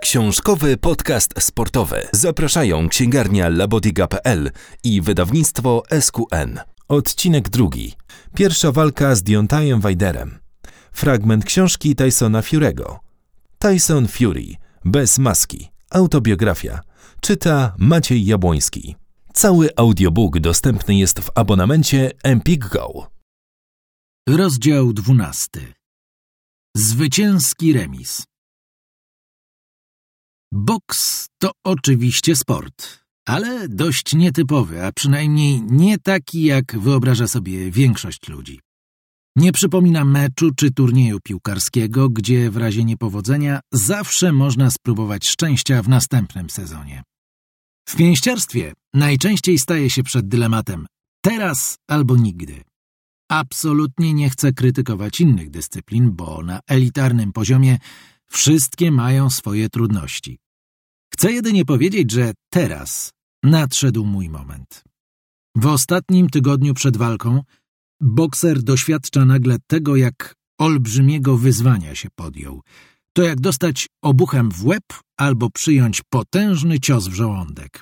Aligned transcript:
Książkowy 0.00 0.76
podcast 0.76 1.34
sportowy. 1.42 2.08
Zapraszają 2.12 2.88
księgarnia 2.88 3.48
labodiga.pl 3.48 4.50
i 4.84 5.00
wydawnictwo 5.00 5.82
SQN. 6.00 6.58
Odcinek 6.88 7.48
drugi. 7.48 7.94
Pierwsza 8.34 8.72
walka 8.72 9.14
z 9.14 9.22
Deontajem 9.22 9.80
Wajderem. 9.80 10.38
Fragment 10.92 11.44
książki 11.44 11.94
Tysona 11.94 12.40
Fury'ego. 12.40 12.96
Tyson 13.58 14.08
Fury. 14.08 14.46
Bez 14.84 15.18
maski. 15.18 15.68
Autobiografia. 15.90 16.80
Czyta 17.20 17.74
Maciej 17.78 18.24
Jabłoński. 18.24 18.96
Cały 19.32 19.68
audiobook 19.76 20.38
dostępny 20.38 20.94
jest 20.94 21.20
w 21.20 21.30
abonamencie 21.34 22.10
Empik 22.22 22.68
Go. 22.68 23.10
Rozdział 24.28 24.92
12. 24.92 25.48
Zwycięski 26.76 27.72
remis. 27.72 28.28
Boks 30.52 31.26
to 31.38 31.50
oczywiście 31.64 32.36
sport, 32.36 33.04
ale 33.26 33.68
dość 33.68 34.14
nietypowy, 34.14 34.84
a 34.84 34.92
przynajmniej 34.92 35.62
nie 35.62 35.98
taki, 35.98 36.42
jak 36.42 36.78
wyobraża 36.78 37.28
sobie 37.28 37.70
większość 37.70 38.28
ludzi. 38.28 38.60
Nie 39.36 39.52
przypomina 39.52 40.04
meczu 40.04 40.50
czy 40.56 40.70
turnieju 40.70 41.18
piłkarskiego, 41.24 42.08
gdzie 42.08 42.50
w 42.50 42.56
razie 42.56 42.84
niepowodzenia 42.84 43.60
zawsze 43.72 44.32
można 44.32 44.70
spróbować 44.70 45.28
szczęścia 45.28 45.82
w 45.82 45.88
następnym 45.88 46.50
sezonie. 46.50 47.02
W 47.88 47.96
pięściarstwie 47.96 48.72
najczęściej 48.94 49.58
staje 49.58 49.90
się 49.90 50.02
przed 50.02 50.28
dylematem 50.28 50.86
teraz 51.20 51.76
albo 51.88 52.16
nigdy. 52.16 52.62
Absolutnie 53.30 54.14
nie 54.14 54.30
chcę 54.30 54.52
krytykować 54.52 55.20
innych 55.20 55.50
dyscyplin, 55.50 56.12
bo 56.12 56.42
na 56.42 56.60
elitarnym 56.66 57.32
poziomie 57.32 57.78
wszystkie 58.30 58.90
mają 58.90 59.30
swoje 59.30 59.68
trudności. 59.68 60.38
Chcę 61.14 61.32
jedynie 61.32 61.64
powiedzieć, 61.64 62.12
że 62.12 62.32
teraz 62.52 63.10
nadszedł 63.42 64.04
mój 64.04 64.28
moment. 64.28 64.84
W 65.56 65.66
ostatnim 65.66 66.30
tygodniu 66.30 66.74
przed 66.74 66.96
walką 66.96 67.42
bokser 68.00 68.62
doświadcza 68.62 69.24
nagle 69.24 69.56
tego, 69.66 69.96
jak 69.96 70.34
olbrzymiego 70.58 71.36
wyzwania 71.36 71.94
się 71.94 72.08
podjął. 72.14 72.62
To 73.12 73.22
jak 73.22 73.40
dostać 73.40 73.86
obuchem 74.02 74.50
w 74.50 74.64
łeb 74.66 74.84
albo 75.16 75.50
przyjąć 75.50 76.02
potężny 76.10 76.80
cios 76.80 77.08
w 77.08 77.14
żołądek. 77.14 77.80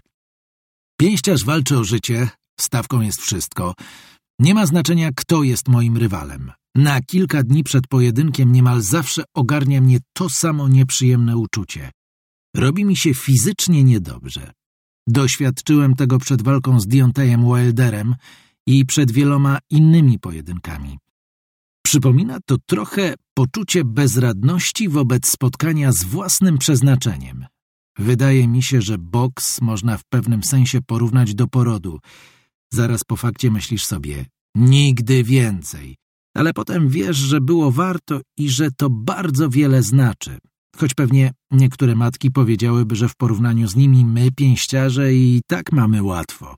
Pięściarz 1.01 1.45
walczy 1.45 1.79
o 1.79 1.85
życie, 1.85 2.29
stawką 2.61 3.01
jest 3.01 3.21
wszystko. 3.21 3.75
Nie 4.39 4.55
ma 4.55 4.67
znaczenia, 4.67 5.11
kto 5.17 5.43
jest 5.43 5.69
moim 5.69 5.97
rywalem. 5.97 6.53
Na 6.75 7.01
kilka 7.01 7.43
dni 7.43 7.65
przed 7.65 7.87
pojedynkiem 7.87 8.53
niemal 8.53 8.83
zawsze 8.83 9.25
ogarnia 9.35 9.81
mnie 9.81 9.99
to 10.13 10.29
samo 10.29 10.69
nieprzyjemne 10.69 11.37
uczucie. 11.37 11.91
Robi 12.57 12.85
mi 12.85 12.97
się 12.97 13.15
fizycznie 13.15 13.85
niedobrze. 13.85 14.53
Doświadczyłem 15.09 15.95
tego 15.95 16.19
przed 16.19 16.43
walką 16.43 16.81
z 16.81 16.87
Deontayem 16.87 17.45
Wilderem 17.45 18.15
i 18.67 18.87
przed 18.87 19.13
wieloma 19.13 19.59
innymi 19.71 20.19
pojedynkami. 20.19 20.99
Przypomina 21.85 22.39
to 22.47 22.57
trochę 22.67 23.15
poczucie 23.35 23.85
bezradności 23.85 24.89
wobec 24.89 25.29
spotkania 25.29 25.93
z 25.93 26.05
własnym 26.05 26.59
przeznaczeniem. 26.59 27.47
Wydaje 27.99 28.49
mi 28.49 28.63
się, 28.63 28.83
że 28.83 28.99
boks 28.99 29.61
można 29.61 29.97
w 29.97 30.05
pewnym 30.05 30.43
sensie 30.43 30.83
porównać 30.83 31.35
do 31.35 31.47
porodu. 31.47 31.99
Zaraz 32.77 33.05
po 33.05 33.17
fakcie 33.17 33.51
myślisz 33.51 33.85
sobie, 33.87 34.27
nigdy 34.57 35.25
więcej. 35.25 35.97
Ale 36.37 36.53
potem 36.53 36.89
wiesz, 36.89 37.17
że 37.17 37.41
było 37.41 37.71
warto 37.71 38.21
i 38.39 38.51
że 38.51 38.71
to 38.71 38.91
bardzo 38.91 39.51
wiele 39.51 39.83
znaczy. 39.83 40.39
Choć 40.77 40.95
pewnie 40.95 41.33
niektóre 41.51 41.95
matki 41.95 42.31
powiedziałyby, 42.31 42.97
że 42.97 43.09
w 43.09 43.17
porównaniu 43.17 43.69
z 43.69 43.77
nimi 43.77 44.05
my, 44.05 44.33
pięściarze, 44.33 45.15
i 45.15 45.41
tak 45.47 45.73
mamy 45.73 46.03
łatwo. 46.03 46.57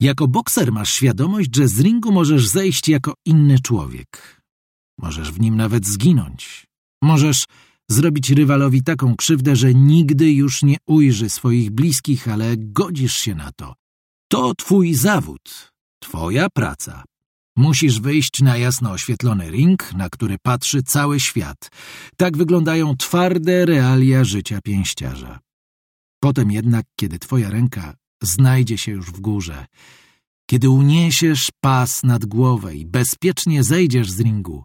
Jako 0.00 0.28
bokser 0.28 0.72
masz 0.72 0.90
świadomość, 0.90 1.56
że 1.56 1.68
z 1.68 1.80
ringu 1.80 2.12
możesz 2.12 2.46
zejść 2.46 2.88
jako 2.88 3.14
inny 3.26 3.58
człowiek. 3.58 4.42
Możesz 4.98 5.32
w 5.32 5.40
nim 5.40 5.56
nawet 5.56 5.86
zginąć. 5.86 6.66
Możesz 7.02 7.44
zrobić 7.90 8.30
rywalowi 8.30 8.82
taką 8.82 9.16
krzywdę, 9.16 9.56
że 9.56 9.74
nigdy 9.74 10.32
już 10.32 10.62
nie 10.62 10.76
ujrzy 10.86 11.28
swoich 11.28 11.70
bliskich, 11.70 12.28
ale 12.28 12.56
godzisz 12.56 13.14
się 13.14 13.34
na 13.34 13.52
to. 13.52 13.81
To 14.32 14.54
twój 14.54 14.94
zawód, 14.94 15.72
twoja 15.98 16.50
praca. 16.50 17.04
Musisz 17.56 18.00
wyjść 18.00 18.42
na 18.42 18.56
jasno 18.56 18.90
oświetlony 18.90 19.50
ring, 19.50 19.92
na 19.94 20.08
który 20.10 20.36
patrzy 20.42 20.82
cały 20.82 21.20
świat. 21.20 21.68
Tak 22.16 22.36
wyglądają 22.36 22.96
twarde 22.96 23.66
realia 23.66 24.24
życia 24.24 24.60
pięściarza. 24.64 25.40
Potem 26.22 26.50
jednak, 26.50 26.86
kiedy 26.96 27.18
twoja 27.18 27.50
ręka 27.50 27.94
znajdzie 28.22 28.78
się 28.78 28.92
już 28.92 29.06
w 29.06 29.20
górze, 29.20 29.66
kiedy 30.50 30.70
uniesiesz 30.70 31.50
pas 31.60 32.02
nad 32.02 32.24
głowę 32.24 32.74
i 32.74 32.86
bezpiecznie 32.86 33.62
zejdziesz 33.62 34.10
z 34.10 34.20
ringu, 34.20 34.64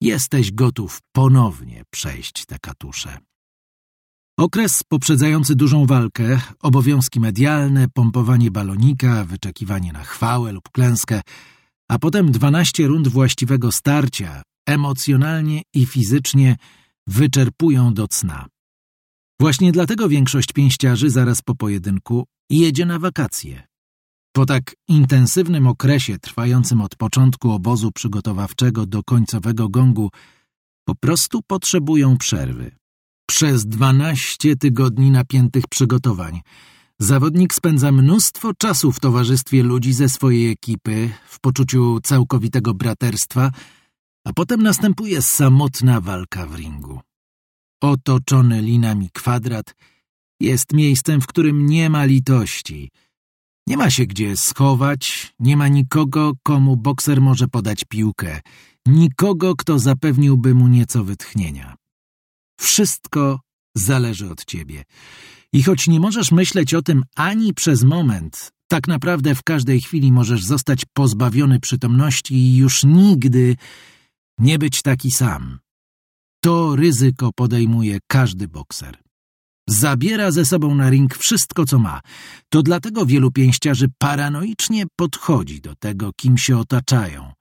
jesteś 0.00 0.52
gotów 0.52 0.98
ponownie 1.12 1.82
przejść 1.90 2.46
tę 2.46 2.58
katuszę. 2.58 3.18
Okres 4.38 4.82
poprzedzający 4.88 5.54
dużą 5.54 5.86
walkę, 5.86 6.40
obowiązki 6.62 7.20
medialne, 7.20 7.86
pompowanie 7.94 8.50
balonika, 8.50 9.24
wyczekiwanie 9.24 9.92
na 9.92 10.04
chwałę 10.04 10.52
lub 10.52 10.68
klęskę– 10.72 11.20
a 11.88 11.98
potem 11.98 12.32
dwanaście 12.32 12.86
rund 12.86 13.08
właściwego 13.08 13.72
starcia, 13.72 14.42
emocjonalnie 14.66 15.62
i 15.74 15.86
fizycznie 15.86 16.56
wyczerpują 17.06 17.94
do 17.94 18.08
cna. 18.08 18.46
Właśnie 19.40 19.72
dlatego 19.72 20.08
większość 20.08 20.52
pięściarzy 20.52 21.10
zaraz 21.10 21.42
po 21.42 21.54
pojedynku 21.54 22.24
jedzie 22.50 22.86
na 22.86 22.98
wakacje. 22.98 23.66
Po 24.32 24.46
tak 24.46 24.74
intensywnym 24.88 25.66
okresie 25.66 26.18
trwającym 26.18 26.80
od 26.80 26.96
początku 26.96 27.50
obozu 27.50 27.92
przygotowawczego 27.92 28.86
do 28.86 29.02
końcowego 29.02 29.68
gongu 29.68 30.10
po 30.84 30.94
prostu 30.94 31.40
potrzebują 31.46 32.16
przerwy. 32.16 32.70
Przez 33.28 33.66
dwanaście 33.66 34.56
tygodni 34.56 35.10
napiętych 35.10 35.64
przygotowań– 35.66 36.40
Zawodnik 37.00 37.54
spędza 37.54 37.92
mnóstwo 37.92 38.54
czasu 38.54 38.92
w 38.92 39.00
towarzystwie 39.00 39.62
ludzi 39.62 39.92
ze 39.92 40.08
swojej 40.08 40.52
ekipy, 40.52 41.10
w 41.28 41.40
poczuciu 41.40 42.00
całkowitego 42.00 42.74
braterstwa, 42.74 43.50
a 44.24 44.32
potem 44.32 44.62
następuje 44.62 45.22
samotna 45.22 46.00
walka 46.00 46.46
w 46.46 46.54
ringu. 46.54 47.00
Otoczony 47.82 48.62
linami 48.62 49.10
kwadrat 49.12 49.74
jest 50.40 50.72
miejscem, 50.72 51.20
w 51.20 51.26
którym 51.26 51.66
nie 51.66 51.90
ma 51.90 52.04
litości. 52.04 52.90
Nie 53.66 53.76
ma 53.76 53.90
się 53.90 54.06
gdzie 54.06 54.36
schować, 54.36 55.34
nie 55.38 55.56
ma 55.56 55.68
nikogo, 55.68 56.32
komu 56.42 56.76
bokser 56.76 57.20
może 57.20 57.48
podać 57.48 57.84
piłkę, 57.88 58.40
nikogo, 58.86 59.56
kto 59.56 59.78
zapewniłby 59.78 60.54
mu 60.54 60.68
nieco 60.68 61.04
wytchnienia. 61.04 61.77
Wszystko 62.60 63.40
zależy 63.76 64.30
od 64.30 64.44
ciebie. 64.44 64.84
I 65.52 65.62
choć 65.62 65.86
nie 65.86 66.00
możesz 66.00 66.32
myśleć 66.32 66.74
o 66.74 66.82
tym 66.82 67.02
ani 67.16 67.54
przez 67.54 67.82
moment, 67.82 68.50
tak 68.68 68.88
naprawdę 68.88 69.34
w 69.34 69.42
każdej 69.42 69.80
chwili 69.80 70.12
możesz 70.12 70.44
zostać 70.44 70.84
pozbawiony 70.92 71.60
przytomności 71.60 72.34
i 72.34 72.56
już 72.56 72.84
nigdy 72.84 73.56
nie 74.38 74.58
być 74.58 74.82
taki 74.82 75.10
sam. 75.10 75.58
To 76.42 76.76
ryzyko 76.76 77.30
podejmuje 77.32 77.98
każdy 78.06 78.48
bokser. 78.48 78.98
Zabiera 79.68 80.30
ze 80.30 80.44
sobą 80.44 80.74
na 80.74 80.90
ring 80.90 81.16
wszystko, 81.16 81.64
co 81.64 81.78
ma. 81.78 82.00
To 82.48 82.62
dlatego 82.62 83.06
wielu 83.06 83.30
pięściarzy 83.30 83.86
paranoicznie 83.98 84.84
podchodzi 84.96 85.60
do 85.60 85.74
tego, 85.74 86.12
kim 86.16 86.38
się 86.38 86.58
otaczają. 86.58 87.32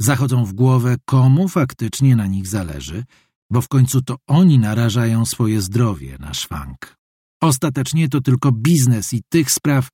Zachodzą 0.00 0.44
w 0.44 0.52
głowę, 0.52 0.96
komu 1.04 1.48
faktycznie 1.48 2.16
na 2.16 2.26
nich 2.26 2.46
zależy, 2.46 3.04
bo 3.50 3.60
w 3.60 3.68
końcu 3.68 4.02
to 4.02 4.16
oni 4.26 4.58
narażają 4.58 5.26
swoje 5.26 5.62
zdrowie 5.62 6.16
na 6.20 6.34
szwank. 6.34 6.94
Ostatecznie 7.42 8.08
to 8.08 8.20
tylko 8.20 8.52
biznes 8.52 9.12
i 9.12 9.22
tych 9.28 9.50
spraw 9.50 9.88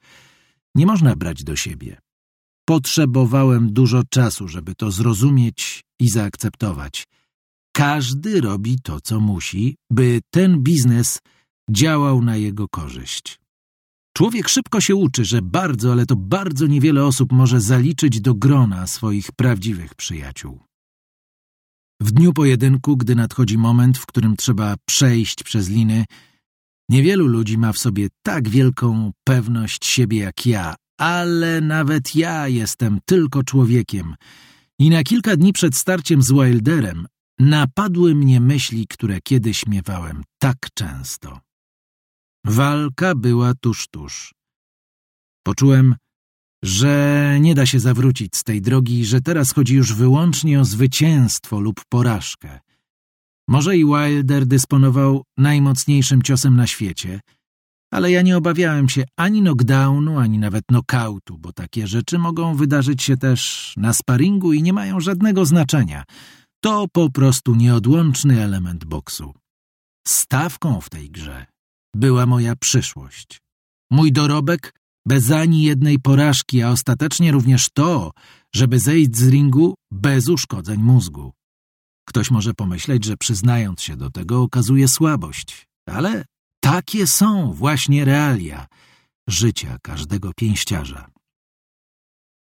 nie 0.75 0.87
można 0.87 1.17
brać 1.17 1.45
do 1.45 1.57
siebie. 1.57 1.99
Potrzebowałem 2.69 3.73
dużo 3.73 4.03
czasu, 4.11 4.49
żeby 4.49 4.75
to 4.75 4.91
zrozumieć 4.91 5.85
i 6.01 6.09
zaakceptować. 6.09 7.05
Każdy 7.73 8.41
robi 8.41 8.79
to, 8.83 9.01
co 9.01 9.21
musi, 9.21 9.77
by 9.91 10.21
ten 10.31 10.63
biznes 10.63 11.21
działał 11.71 12.23
na 12.23 12.37
jego 12.37 12.69
korzyść. 12.69 13.39
Człowiek 14.17 14.49
szybko 14.49 14.81
się 14.81 14.95
uczy, 14.95 15.25
że 15.25 15.43
bardzo, 15.43 15.93
ale 15.93 16.07
to 16.07 16.17
bardzo 16.17 16.67
niewiele 16.67 17.05
osób 17.05 17.33
może 17.33 17.61
zaliczyć 17.61 18.21
do 18.21 18.35
grona 18.35 18.87
swoich 18.87 19.33
prawdziwych 19.33 19.95
przyjaciół. 19.95 20.66
W 22.01 22.13
dniu 22.13 22.33
pojedynku, 22.33 22.97
gdy 22.97 23.15
nadchodzi 23.15 23.59
moment, 23.59 23.99
w 23.99 24.07
którym 24.07 24.37
trzeba 24.37 24.75
przejść 24.87 25.43
przez 25.43 25.69
liny, 25.69 26.05
Niewielu 26.89 27.27
ludzi 27.27 27.59
ma 27.59 27.73
w 27.73 27.79
sobie 27.79 28.09
tak 28.23 28.49
wielką 28.49 29.13
pewność 29.25 29.87
siebie 29.87 30.19
jak 30.19 30.47
ja, 30.47 30.75
ale 31.01 31.61
nawet 31.61 32.15
ja 32.15 32.49
jestem 32.49 32.99
tylko 33.05 33.43
człowiekiem. 33.43 34.15
I 34.79 34.91
na 34.91 35.03
kilka 35.03 35.37
dni 35.37 35.53
przed 35.53 35.77
starciem 35.77 36.23
z 36.23 36.33
Wilderem 36.33 37.07
napadły 37.39 38.15
mnie 38.15 38.41
myśli, 38.41 38.87
które 38.87 39.21
kiedyś 39.21 39.67
miewałem 39.67 40.23
tak 40.39 40.57
często. 40.75 41.41
Walka 42.45 43.15
była 43.15 43.55
tuż, 43.61 43.89
tuż. 43.89 44.35
Poczułem, 45.43 45.95
że 46.67 47.37
nie 47.41 47.55
da 47.55 47.67
się 47.67 47.81
zawrócić 47.81 48.37
z 48.37 48.45
tej 48.45 48.63
drogi, 48.63 49.05
że 49.05 49.21
teraz 49.21 49.53
chodzi 49.53 49.75
już 49.75 49.93
wyłącznie 49.95 50.61
o 50.61 50.65
zwycięstwo 50.65 51.61
lub 51.61 51.81
porażkę. 51.89 52.61
Może 53.49 53.77
i 53.77 53.85
Wilder 53.85 54.47
dysponował 54.47 55.23
najmocniejszym 55.39 56.23
ciosem 56.23 56.57
na 56.57 56.67
świecie, 56.67 57.21
ale 57.93 58.11
ja 58.11 58.23
nie 58.23 58.37
obawiałem 58.37 58.89
się 58.89 59.05
ani 59.17 59.41
knockdownu, 59.41 60.19
ani 60.19 60.39
nawet 60.39 60.65
knockoutu, 60.67 61.39
bo 61.39 61.53
takie 61.53 61.87
rzeczy 61.87 62.19
mogą 62.19 62.57
wydarzyć 62.57 63.03
się 63.03 63.17
też 63.17 63.73
na 63.77 63.93
sparingu 63.93 64.53
i 64.53 64.63
nie 64.63 64.73
mają 64.73 65.01
żadnego 65.01 65.45
znaczenia. 65.45 66.05
To 66.61 66.87
po 66.93 67.11
prostu 67.11 67.55
nieodłączny 67.55 68.43
element 68.43 68.85
boksu. 68.85 69.35
Stawką 70.09 70.81
w 70.81 70.91
tej 70.91 71.11
grze 71.11 71.47
była 71.97 72.27
moja 72.27 72.57
przyszłość. 72.57 73.41
Mój 73.91 74.13
dorobek 74.13 74.73
bez 75.07 75.31
ani 75.31 75.63
jednej 75.63 75.99
porażki, 75.99 76.63
a 76.63 76.71
ostatecznie 76.71 77.33
również 77.33 77.69
to, 77.75 78.11
żeby 78.55 78.81
zejść 78.81 79.17
z 79.17 79.29
ringu 79.29 79.75
bez 79.91 80.29
uszkodzeń 80.29 80.83
mózgu. 80.83 81.33
Ktoś 82.09 82.31
może 82.31 82.55
pomyśleć, 82.55 83.05
że 83.05 83.17
przyznając 83.17 83.83
się 83.83 83.97
do 83.97 84.11
tego 84.11 84.43
okazuje 84.43 84.89
słabość, 84.89 85.67
ale 85.89 86.25
takie 86.61 87.07
są 87.07 87.53
właśnie 87.53 88.05
realia 88.05 88.67
życia 89.29 89.77
każdego 89.83 90.33
pięściarza. 90.37 91.11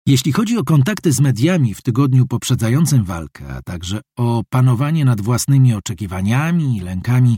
Jeśli 0.08 0.32
chodzi 0.32 0.58
o 0.58 0.64
kontakty 0.64 1.12
z 1.12 1.20
mediami 1.20 1.74
w 1.74 1.82
tygodniu 1.82 2.28
poprzedzającym 2.28 3.04
walkę, 3.04 3.56
a 3.56 3.62
także 3.62 4.02
o 4.18 4.44
panowanie 4.50 5.06
nad 5.06 5.22
własnymi 5.22 5.74
oczekiwaniami 5.74 6.78
i 6.78 6.80
lękami, 6.80 7.38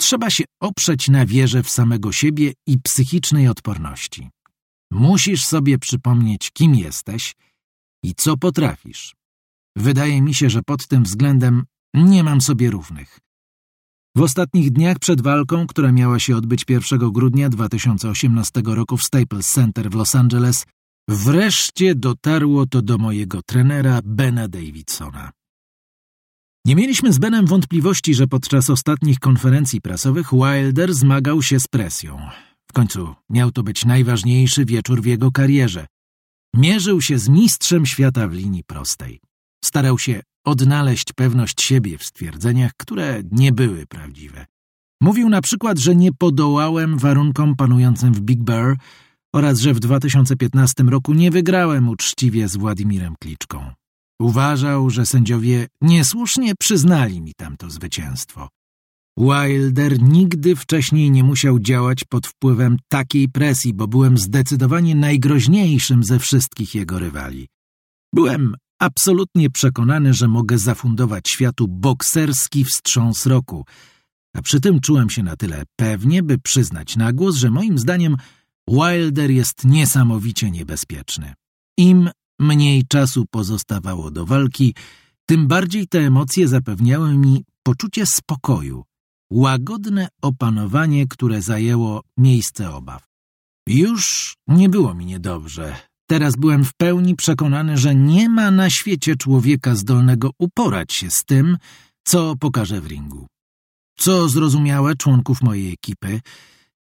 trzeba 0.00 0.30
się 0.30 0.44
oprzeć 0.60 1.08
na 1.08 1.26
wierze 1.26 1.62
w 1.62 1.70
samego 1.70 2.12
siebie 2.12 2.52
i 2.66 2.78
psychicznej 2.78 3.48
odporności. 3.48 4.30
Musisz 4.90 5.44
sobie 5.44 5.78
przypomnieć, 5.78 6.50
kim 6.50 6.74
jesteś 6.74 7.34
i 8.02 8.14
co 8.14 8.36
potrafisz. 8.36 9.14
Wydaje 9.76 10.22
mi 10.22 10.34
się, 10.34 10.50
że 10.50 10.62
pod 10.62 10.86
tym 10.86 11.02
względem 11.02 11.64
nie 11.94 12.24
mam 12.24 12.40
sobie 12.40 12.70
równych. 12.70 13.18
W 14.16 14.22
ostatnich 14.22 14.70
dniach 14.70 14.98
przed 14.98 15.20
walką, 15.20 15.66
która 15.66 15.92
miała 15.92 16.18
się 16.18 16.36
odbyć 16.36 16.64
1 16.68 16.98
grudnia 16.98 17.48
2018 17.48 18.62
roku 18.64 18.96
w 18.96 19.02
Staples 19.02 19.48
Center 19.48 19.90
w 19.90 19.94
Los 19.94 20.14
Angeles, 20.14 20.66
wreszcie 21.08 21.94
dotarło 21.94 22.66
to 22.66 22.82
do 22.82 22.98
mojego 22.98 23.42
trenera 23.42 24.00
Bena 24.04 24.48
Davidsona. 24.48 25.30
Nie 26.64 26.76
mieliśmy 26.76 27.12
z 27.12 27.18
Benem 27.18 27.46
wątpliwości, 27.46 28.14
że 28.14 28.26
podczas 28.26 28.70
ostatnich 28.70 29.18
konferencji 29.18 29.80
prasowych 29.80 30.30
Wilder 30.32 30.94
zmagał 30.94 31.42
się 31.42 31.60
z 31.60 31.68
presją. 31.68 32.20
W 32.70 32.72
końcu 32.72 33.14
miał 33.30 33.50
to 33.50 33.62
być 33.62 33.84
najważniejszy 33.84 34.64
wieczór 34.64 35.02
w 35.02 35.06
jego 35.06 35.32
karierze. 35.32 35.86
Mierzył 36.54 37.02
się 37.02 37.18
z 37.18 37.28
mistrzem 37.28 37.86
świata 37.86 38.28
w 38.28 38.32
linii 38.32 38.64
prostej. 38.64 39.20
Starał 39.64 39.98
się 39.98 40.22
odnaleźć 40.44 41.12
pewność 41.12 41.62
siebie 41.62 41.98
w 41.98 42.04
stwierdzeniach, 42.04 42.72
które 42.76 43.22
nie 43.30 43.52
były 43.52 43.86
prawdziwe. 43.86 44.46
Mówił 45.00 45.28
na 45.28 45.40
przykład, 45.40 45.78
że 45.78 45.96
nie 45.96 46.12
podołałem 46.12 46.98
warunkom 46.98 47.56
panującym 47.56 48.14
w 48.14 48.20
Big 48.20 48.42
Bear 48.42 48.76
oraz 49.34 49.58
że 49.58 49.74
w 49.74 49.80
2015 49.80 50.82
roku 50.82 51.14
nie 51.14 51.30
wygrałem 51.30 51.88
uczciwie 51.88 52.48
z 52.48 52.56
Władimirem 52.56 53.14
Kliczką. 53.20 53.72
Uważał, 54.20 54.90
że 54.90 55.06
sędziowie 55.06 55.66
niesłusznie 55.80 56.54
przyznali 56.54 57.20
mi 57.20 57.34
tamto 57.34 57.70
zwycięstwo. 57.70 58.48
Wilder 59.18 60.02
nigdy 60.02 60.56
wcześniej 60.56 61.10
nie 61.10 61.24
musiał 61.24 61.58
działać 61.58 62.04
pod 62.04 62.26
wpływem 62.26 62.76
takiej 62.88 63.28
presji, 63.28 63.74
bo 63.74 63.88
byłem 63.88 64.18
zdecydowanie 64.18 64.94
najgroźniejszym 64.94 66.04
ze 66.04 66.18
wszystkich 66.18 66.74
jego 66.74 66.98
rywali. 66.98 67.48
Byłem 68.14 68.54
absolutnie 68.78 69.50
przekonany, 69.50 70.14
że 70.14 70.28
mogę 70.28 70.58
zafundować 70.58 71.28
światu 71.28 71.68
bokserski 71.68 72.64
wstrząs 72.64 73.26
roku, 73.26 73.64
a 74.34 74.42
przy 74.42 74.60
tym 74.60 74.80
czułem 74.80 75.10
się 75.10 75.22
na 75.22 75.36
tyle 75.36 75.62
pewnie, 75.76 76.22
by 76.22 76.38
przyznać 76.38 76.96
na 76.96 77.12
głos, 77.12 77.36
że 77.36 77.50
moim 77.50 77.78
zdaniem 77.78 78.16
Wilder 78.68 79.30
jest 79.30 79.64
niesamowicie 79.64 80.50
niebezpieczny. 80.50 81.34
Im 81.78 82.10
mniej 82.38 82.84
czasu 82.88 83.24
pozostawało 83.30 84.10
do 84.10 84.26
walki, 84.26 84.74
tym 85.26 85.48
bardziej 85.48 85.88
te 85.88 85.98
emocje 85.98 86.48
zapewniały 86.48 87.16
mi 87.16 87.44
poczucie 87.62 88.06
spokoju, 88.06 88.84
łagodne 89.30 90.08
opanowanie, 90.22 91.06
które 91.06 91.42
zajęło 91.42 92.02
miejsce 92.16 92.70
obaw. 92.70 93.08
Już 93.66 94.34
nie 94.46 94.68
było 94.68 94.94
mi 94.94 95.06
niedobrze. 95.06 95.76
Teraz 96.06 96.36
byłem 96.36 96.64
w 96.64 96.74
pełni 96.74 97.16
przekonany, 97.16 97.78
że 97.78 97.94
nie 97.94 98.28
ma 98.28 98.50
na 98.50 98.70
świecie 98.70 99.16
człowieka 99.16 99.74
zdolnego 99.74 100.30
uporać 100.38 100.92
się 100.92 101.10
z 101.10 101.24
tym, 101.24 101.58
co 102.04 102.36
pokaże 102.36 102.80
w 102.80 102.86
ringu. 102.86 103.26
Co 103.98 104.28
zrozumiałe 104.28 104.96
członków 104.96 105.42
mojej 105.42 105.72
ekipy, 105.72 106.20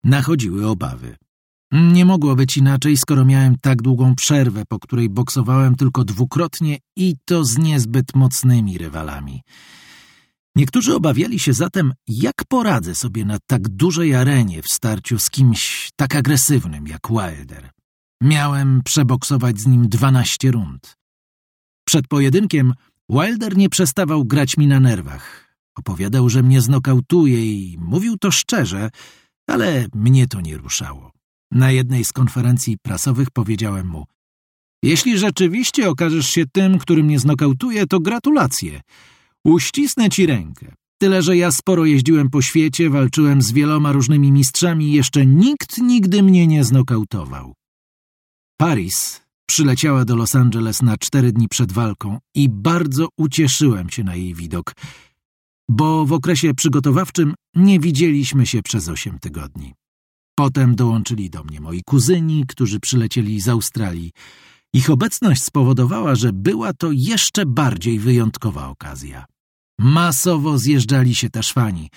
nachodziły 0.03 0.67
obawy. 0.67 1.15
Nie 1.71 2.05
mogło 2.05 2.35
być 2.35 2.57
inaczej, 2.57 2.97
skoro 2.97 3.25
miałem 3.25 3.55
tak 3.61 3.81
długą 3.81 4.15
przerwę, 4.15 4.63
po 4.69 4.79
której 4.79 5.09
boksowałem 5.09 5.75
tylko 5.75 6.03
dwukrotnie 6.03 6.77
i 6.95 7.15
to 7.25 7.45
z 7.45 7.57
niezbyt 7.57 8.15
mocnymi 8.15 8.77
rywalami. 8.77 9.41
Niektórzy 10.57 10.95
obawiali 10.95 11.39
się 11.39 11.53
zatem, 11.53 11.93
jak 12.07 12.35
poradzę 12.49 12.95
sobie 12.95 13.25
na 13.25 13.37
tak 13.47 13.69
dużej 13.69 14.15
arenie 14.15 14.61
w 14.61 14.67
starciu 14.67 15.19
z 15.19 15.29
kimś 15.29 15.89
tak 15.95 16.15
agresywnym 16.15 16.87
jak 16.87 17.01
Wilder. 17.09 17.69
Miałem 18.21 18.81
przeboksować 18.85 19.59
z 19.59 19.67
nim 19.67 19.89
dwanaście 19.89 20.51
rund. 20.51 20.95
Przed 21.87 22.07
pojedynkiem 22.07 22.73
Wilder 23.09 23.57
nie 23.57 23.69
przestawał 23.69 24.25
grać 24.25 24.57
mi 24.57 24.67
na 24.67 24.79
nerwach. 24.79 25.55
Opowiadał, 25.77 26.29
że 26.29 26.43
mnie 26.43 26.61
znokautuje 26.61 27.45
i 27.45 27.77
mówił 27.79 28.17
to 28.17 28.31
szczerze, 28.31 28.89
ale 29.47 29.85
mnie 29.95 30.27
to 30.27 30.41
nie 30.41 30.57
ruszało. 30.57 31.11
Na 31.51 31.71
jednej 31.71 32.05
z 32.05 32.13
konferencji 32.13 32.77
prasowych 32.77 33.31
powiedziałem 33.31 33.87
mu 33.87 34.05
Jeśli 34.83 35.17
rzeczywiście 35.17 35.89
okażesz 35.89 36.27
się 36.27 36.45
tym, 36.53 36.77
który 36.77 37.03
mnie 37.03 37.19
znokautuje, 37.19 37.87
to 37.87 37.99
gratulacje. 37.99 38.81
Uścisnę 39.47 40.09
ci 40.09 40.25
rękę. 40.25 40.73
Tyle, 41.01 41.21
że 41.21 41.37
ja 41.37 41.51
sporo 41.51 41.85
jeździłem 41.85 42.29
po 42.29 42.41
świecie, 42.41 42.89
walczyłem 42.89 43.41
z 43.41 43.51
wieloma 43.51 43.91
różnymi 43.91 44.31
mistrzami 44.31 44.91
jeszcze 44.91 45.25
nikt 45.25 45.77
nigdy 45.77 46.23
mnie 46.23 46.47
nie 46.47 46.63
znokautował. 46.63 47.53
Paris 48.57 49.21
przyleciała 49.45 50.05
do 50.05 50.15
Los 50.15 50.35
Angeles 50.35 50.81
na 50.81 50.97
cztery 50.97 51.31
dni 51.31 51.47
przed 51.47 51.71
walką 51.71 52.19
i 52.35 52.49
bardzo 52.49 53.07
ucieszyłem 53.17 53.89
się 53.89 54.03
na 54.03 54.15
jej 54.15 54.33
widok, 54.33 54.73
bo 55.69 56.05
w 56.05 56.13
okresie 56.13 56.53
przygotowawczym 56.53 57.33
nie 57.55 57.79
widzieliśmy 57.79 58.45
się 58.45 58.61
przez 58.61 58.89
osiem 58.89 59.19
tygodni. 59.19 59.73
Potem 60.35 60.75
dołączyli 60.75 61.29
do 61.29 61.43
mnie 61.43 61.61
moi 61.61 61.81
kuzyni, 61.85 62.45
którzy 62.47 62.79
przylecieli 62.79 63.41
z 63.41 63.47
Australii. 63.47 64.11
Ich 64.73 64.89
obecność 64.89 65.43
spowodowała, 65.43 66.15
że 66.15 66.33
była 66.33 66.73
to 66.73 66.91
jeszcze 66.91 67.45
bardziej 67.45 67.99
wyjątkowa 67.99 68.67
okazja. 68.67 69.25
Masowo 69.79 70.57
zjeżdżali 70.57 71.15
się 71.15 71.29
też 71.29 71.53
fani. 71.53 71.89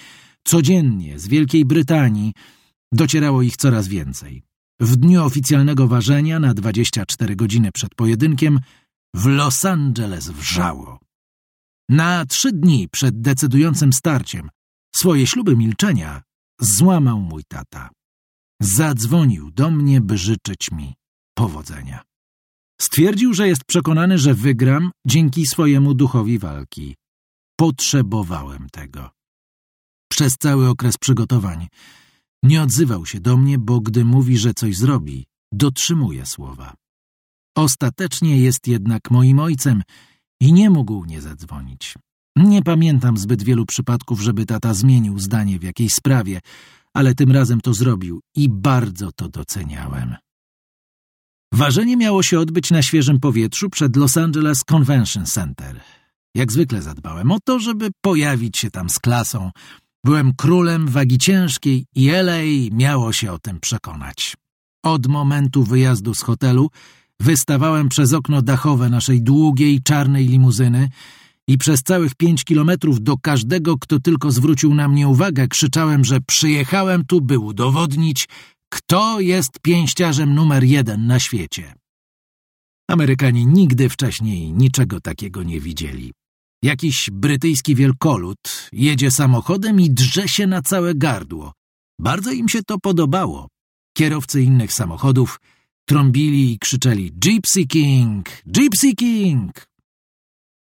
Codziennie 0.44 1.18
z 1.18 1.28
Wielkiej 1.28 1.64
Brytanii 1.64 2.32
docierało 2.92 3.42
ich 3.42 3.56
coraz 3.56 3.88
więcej. 3.88 4.42
W 4.80 4.96
dniu 4.96 5.24
oficjalnego 5.24 5.88
ważenia 5.88 6.40
na 6.40 6.54
24 6.54 7.36
godziny 7.36 7.72
przed 7.72 7.94
pojedynkiem 7.94 8.60
w 9.14 9.26
Los 9.26 9.64
Angeles 9.64 10.30
wrzało. 10.30 10.98
Na 11.88 12.26
trzy 12.26 12.52
dni 12.52 12.88
przed 12.88 13.20
decydującym 13.20 13.92
starciem 13.92 14.50
swoje 14.94 15.26
śluby 15.26 15.56
milczenia 15.56 16.22
złamał 16.60 17.20
mój 17.20 17.42
tata. 17.48 17.90
Zadzwonił 18.62 19.50
do 19.50 19.70
mnie, 19.70 20.00
by 20.00 20.18
życzyć 20.18 20.70
mi 20.72 20.94
powodzenia. 21.34 22.02
Stwierdził, 22.80 23.34
że 23.34 23.48
jest 23.48 23.64
przekonany, 23.64 24.18
że 24.18 24.34
wygram 24.34 24.90
dzięki 25.06 25.46
swojemu 25.46 25.94
duchowi 25.94 26.38
walki. 26.38 26.96
Potrzebowałem 27.60 28.66
tego. 28.72 29.10
Przez 30.10 30.36
cały 30.36 30.68
okres 30.68 30.98
przygotowań 30.98 31.68
nie 32.42 32.62
odzywał 32.62 33.06
się 33.06 33.20
do 33.20 33.36
mnie, 33.36 33.58
bo 33.58 33.80
gdy 33.80 34.04
mówi, 34.04 34.38
że 34.38 34.54
coś 34.54 34.76
zrobi, 34.76 35.26
dotrzymuje 35.52 36.26
słowa. 36.26 36.74
Ostatecznie 37.56 38.40
jest 38.40 38.68
jednak 38.68 39.10
moim 39.10 39.38
ojcem 39.38 39.82
i 40.40 40.52
nie 40.52 40.70
mógł 40.70 41.04
nie 41.04 41.20
zadzwonić. 41.20 41.94
Nie 42.36 42.62
pamiętam 42.62 43.18
zbyt 43.18 43.42
wielu 43.42 43.66
przypadków, 43.66 44.20
żeby 44.20 44.46
tata 44.46 44.74
zmienił 44.74 45.18
zdanie 45.18 45.58
w 45.58 45.62
jakiejś 45.62 45.94
sprawie, 45.94 46.40
ale 46.94 47.14
tym 47.14 47.32
razem 47.32 47.60
to 47.60 47.74
zrobił 47.74 48.20
i 48.36 48.48
bardzo 48.48 49.12
to 49.12 49.28
doceniałem. 49.28 50.16
Ważenie 51.52 51.96
miało 51.96 52.22
się 52.22 52.38
odbyć 52.38 52.70
na 52.70 52.82
świeżym 52.82 53.20
powietrzu 53.20 53.70
przed 53.70 53.96
Los 53.96 54.16
Angeles 54.16 54.64
Convention 54.64 55.26
Center. 55.26 55.80
Jak 56.34 56.52
zwykle 56.52 56.82
zadbałem 56.82 57.30
o 57.30 57.38
to, 57.44 57.58
żeby 57.58 57.90
pojawić 58.00 58.58
się 58.58 58.70
tam 58.70 58.90
z 58.90 58.98
klasą. 58.98 59.50
Byłem 60.04 60.32
królem 60.34 60.88
wagi 60.88 61.18
ciężkiej 61.18 61.86
i 61.94 62.10
LA 62.10 62.42
miało 62.72 63.12
się 63.12 63.32
o 63.32 63.38
tym 63.38 63.60
przekonać. 63.60 64.36
Od 64.84 65.06
momentu 65.06 65.64
wyjazdu 65.64 66.14
z 66.14 66.22
hotelu 66.22 66.70
wystawałem 67.20 67.88
przez 67.88 68.12
okno 68.12 68.42
dachowe 68.42 68.90
naszej 68.90 69.22
długiej, 69.22 69.82
czarnej 69.82 70.26
limuzyny 70.26 70.88
i 71.48 71.58
przez 71.58 71.82
całych 71.82 72.14
pięć 72.14 72.44
kilometrów 72.44 73.02
do 73.02 73.16
każdego, 73.18 73.78
kto 73.78 74.00
tylko 74.00 74.30
zwrócił 74.30 74.74
na 74.74 74.88
mnie 74.88 75.08
uwagę, 75.08 75.48
krzyczałem, 75.48 76.04
że 76.04 76.20
przyjechałem 76.20 77.04
tu, 77.04 77.20
by 77.20 77.38
udowodnić, 77.38 78.28
kto 78.68 79.20
jest 79.20 79.60
pięściarzem 79.62 80.34
numer 80.34 80.64
jeden 80.64 81.06
na 81.06 81.20
świecie. 81.20 81.74
Amerykanie 82.88 83.46
nigdy 83.46 83.88
wcześniej 83.88 84.52
niczego 84.52 85.00
takiego 85.00 85.42
nie 85.42 85.60
widzieli. 85.60 86.12
Jakiś 86.62 87.10
brytyjski 87.12 87.74
wielkolud 87.74 88.68
jedzie 88.72 89.10
samochodem 89.10 89.80
i 89.80 89.90
drze 89.90 90.28
się 90.28 90.46
na 90.46 90.62
całe 90.62 90.94
gardło. 90.94 91.52
Bardzo 92.00 92.32
im 92.32 92.48
się 92.48 92.62
to 92.62 92.78
podobało. 92.78 93.48
Kierowcy 93.96 94.42
innych 94.42 94.72
samochodów 94.72 95.40
trąbili 95.88 96.52
i 96.52 96.58
krzyczeli 96.58 97.12
Gypsy 97.12 97.66
King! 97.66 98.28
Gypsy 98.46 98.94
King! 98.94 99.66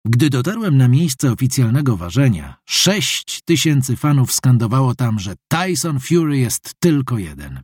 Gdy 0.06 0.30
dotarłem 0.30 0.76
na 0.76 0.88
miejsce 0.88 1.32
oficjalnego 1.32 1.96
ważenia, 1.96 2.56
sześć 2.68 3.40
tysięcy 3.44 3.96
fanów 3.96 4.32
skandowało 4.32 4.94
tam, 4.94 5.18
że 5.18 5.34
Tyson 5.48 6.00
Fury 6.00 6.38
jest 6.38 6.72
tylko 6.78 7.18
jeden. 7.18 7.60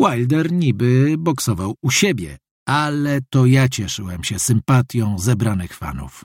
Wilder 0.00 0.52
niby 0.52 1.14
boksował 1.18 1.74
u 1.82 1.90
siebie, 1.90 2.38
ale 2.68 3.20
to 3.30 3.46
ja 3.46 3.68
cieszyłem 3.68 4.24
się 4.24 4.38
sympatią 4.38 5.18
zebranych 5.18 5.74
fanów. 5.76 6.24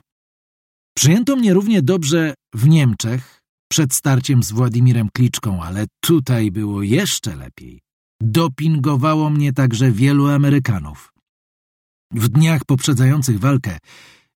Przyjęto 0.96 1.36
mnie 1.36 1.54
równie 1.54 1.82
dobrze 1.82 2.34
w 2.54 2.68
Niemczech 2.68 3.42
przed 3.70 3.94
starciem 3.94 4.42
z 4.42 4.52
Władimirem 4.52 5.08
Kliczką, 5.14 5.62
ale 5.62 5.86
tutaj 6.00 6.50
było 6.50 6.82
jeszcze 6.82 7.36
lepiej. 7.36 7.80
Dopingowało 8.20 9.30
mnie 9.30 9.52
także 9.52 9.92
wielu 9.92 10.28
Amerykanów. 10.28 11.12
W 12.12 12.28
dniach 12.28 12.64
poprzedzających 12.64 13.38
walkę 13.38 13.78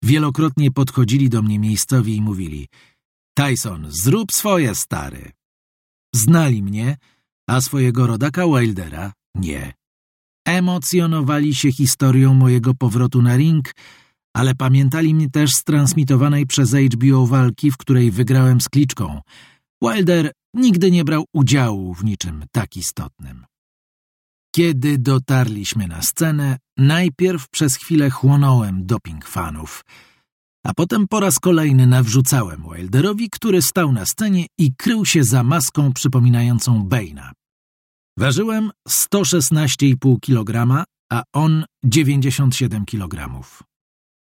wielokrotnie 0.03 0.71
podchodzili 0.71 1.29
do 1.29 1.43
mnie 1.43 1.59
miejscowi 1.59 2.17
i 2.17 2.23
mówili 2.23 2.69
Tyson, 3.35 3.87
zrób 3.91 4.33
swoje, 4.33 4.75
stary. 4.75 5.33
Znali 6.15 6.63
mnie, 6.63 6.97
a 7.49 7.61
swojego 7.61 8.07
rodaka 8.07 8.47
Wildera 8.47 9.13
nie. 9.35 9.75
Emocjonowali 10.47 11.55
się 11.55 11.73
historią 11.73 12.35
mojego 12.35 12.75
powrotu 12.75 13.23
na 13.23 13.37
ring, 13.37 13.73
ale 14.35 14.55
pamiętali 14.55 15.15
mnie 15.15 15.31
też 15.31 15.51
z 15.51 15.65
transmitowanej 15.65 16.47
przez 16.47 16.75
HBO 16.95 17.27
walki, 17.27 17.71
w 17.71 17.77
której 17.77 18.11
wygrałem 18.11 18.61
z 18.61 18.69
kliczką. 18.69 19.21
Wilder 19.83 20.33
nigdy 20.55 20.91
nie 20.91 21.05
brał 21.05 21.25
udziału 21.35 21.95
w 21.95 22.05
niczym 22.05 22.45
tak 22.53 22.77
istotnym. 22.77 23.47
Kiedy 24.55 24.99
dotarliśmy 24.99 25.89
na 25.89 26.03
scenę, 26.03 26.59
najpierw 26.77 27.49
przez 27.49 27.77
chwilę 27.77 28.11
chłonąłem 28.11 28.87
doping 28.87 29.27
fanów, 29.27 29.85
a 30.67 30.75
potem 30.75 31.09
po 31.09 31.21
raz 31.21 31.39
kolejny 31.39 31.87
nawrzucałem 31.87 32.63
Wilderowi, 32.75 33.31
który 33.31 33.63
stał 33.63 33.93
na 33.93 34.07
scenie 34.07 34.47
i 34.59 34.75
krył 34.77 35.07
się 35.07 35.25
za 35.25 35.45
maską 35.45 35.93
przypominającą 35.93 36.89
Bane'a. 36.89 37.31
Ważyłem 38.19 38.71
116,5 38.89 40.21
kg, 40.21 40.85
a 41.13 41.23
on 41.33 41.65
97 41.85 42.85
kg. 42.85 43.41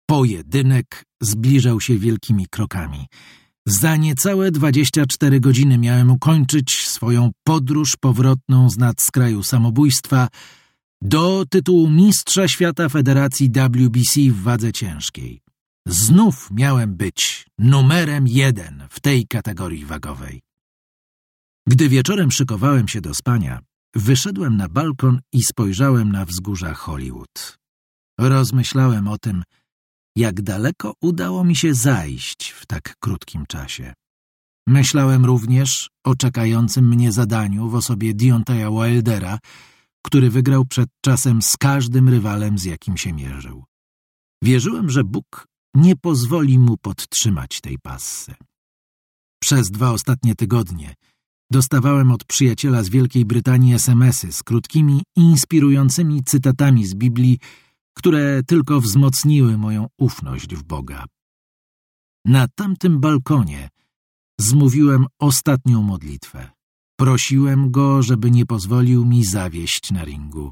Pojedynek 0.09 1.03
zbliżał 1.21 1.81
się 1.81 1.97
wielkimi 1.97 2.47
krokami. 2.47 3.07
Za 3.65 3.95
niecałe 3.95 4.51
24 4.51 5.39
godziny 5.39 5.77
miałem 5.77 6.11
ukończyć 6.11 6.87
swoją 6.87 7.31
podróż 7.43 7.95
powrotną 7.99 8.69
z 8.69 8.77
nadskraju 8.77 9.43
samobójstwa 9.43 10.27
do 11.01 11.45
tytułu 11.49 11.89
Mistrza 11.89 12.47
Świata 12.47 12.89
Federacji 12.89 13.49
WBC 13.49 14.19
w 14.31 14.41
wadze 14.43 14.71
ciężkiej. 14.71 15.41
Znów 15.87 16.49
miałem 16.51 16.95
być 16.95 17.45
numerem 17.57 18.27
jeden 18.27 18.87
w 18.89 18.99
tej 18.99 19.27
kategorii 19.27 19.85
wagowej. 19.85 20.41
Gdy 21.67 21.89
wieczorem 21.89 22.31
szykowałem 22.31 22.87
się 22.87 23.01
do 23.01 23.13
spania, 23.13 23.59
wyszedłem 23.95 24.57
na 24.57 24.69
balkon 24.69 25.19
i 25.33 25.43
spojrzałem 25.43 26.11
na 26.11 26.25
wzgórza 26.25 26.73
Hollywood. 26.73 27.57
Rozmyślałem 28.19 29.07
o 29.07 29.17
tym, 29.17 29.43
jak 30.15 30.41
daleko 30.41 30.93
udało 31.01 31.43
mi 31.43 31.55
się 31.55 31.73
zajść 31.73 32.49
w 32.49 32.65
tak 32.65 32.95
krótkim 32.99 33.45
czasie. 33.45 33.93
Myślałem 34.67 35.25
również 35.25 35.89
o 36.03 36.15
czekającym 36.15 36.87
mnie 36.87 37.11
zadaniu 37.11 37.69
w 37.69 37.75
osobie 37.75 38.13
Deontaya 38.13 38.71
Wildera, 38.71 39.39
który 40.05 40.29
wygrał 40.29 40.65
przed 40.65 40.89
czasem 41.05 41.41
z 41.41 41.57
każdym 41.57 42.09
rywalem, 42.09 42.57
z 42.57 42.63
jakim 42.63 42.97
się 42.97 43.13
mierzył. 43.13 43.63
Wierzyłem, 44.43 44.89
że 44.89 45.03
Bóg 45.03 45.47
nie 45.75 45.95
pozwoli 45.95 46.59
mu 46.59 46.77
podtrzymać 46.77 47.61
tej 47.61 47.79
passy. 47.79 48.33
Przez 49.43 49.71
dwa 49.71 49.91
ostatnie 49.91 50.35
tygodnie 50.35 50.93
dostawałem 51.51 52.11
od 52.11 52.23
przyjaciela 52.23 52.83
z 52.83 52.89
Wielkiej 52.89 53.25
Brytanii 53.25 53.73
SMSy 53.73 54.31
z 54.31 54.43
krótkimi, 54.43 55.03
inspirującymi 55.15 56.23
cytatami 56.23 56.85
z 56.85 56.95
Biblii, 56.95 57.39
które 57.93 58.43
tylko 58.43 58.81
wzmocniły 58.81 59.57
moją 59.57 59.87
ufność 59.97 60.55
w 60.55 60.63
Boga. 60.63 61.05
Na 62.25 62.47
tamtym 62.47 62.99
balkonie 62.99 63.69
zmówiłem 64.39 65.05
ostatnią 65.19 65.81
modlitwę. 65.81 66.49
Prosiłem 66.99 67.71
go, 67.71 68.03
żeby 68.03 68.31
nie 68.31 68.45
pozwolił 68.45 69.05
mi 69.05 69.25
zawieść 69.25 69.91
na 69.91 70.05
ringu. 70.05 70.51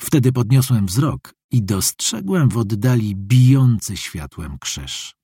Wtedy 0.00 0.32
podniosłem 0.32 0.86
wzrok 0.86 1.34
i 1.50 1.62
dostrzegłem 1.62 2.48
w 2.48 2.56
oddali 2.56 3.16
bijący 3.16 3.96
światłem 3.96 4.58
krzyż. 4.58 5.14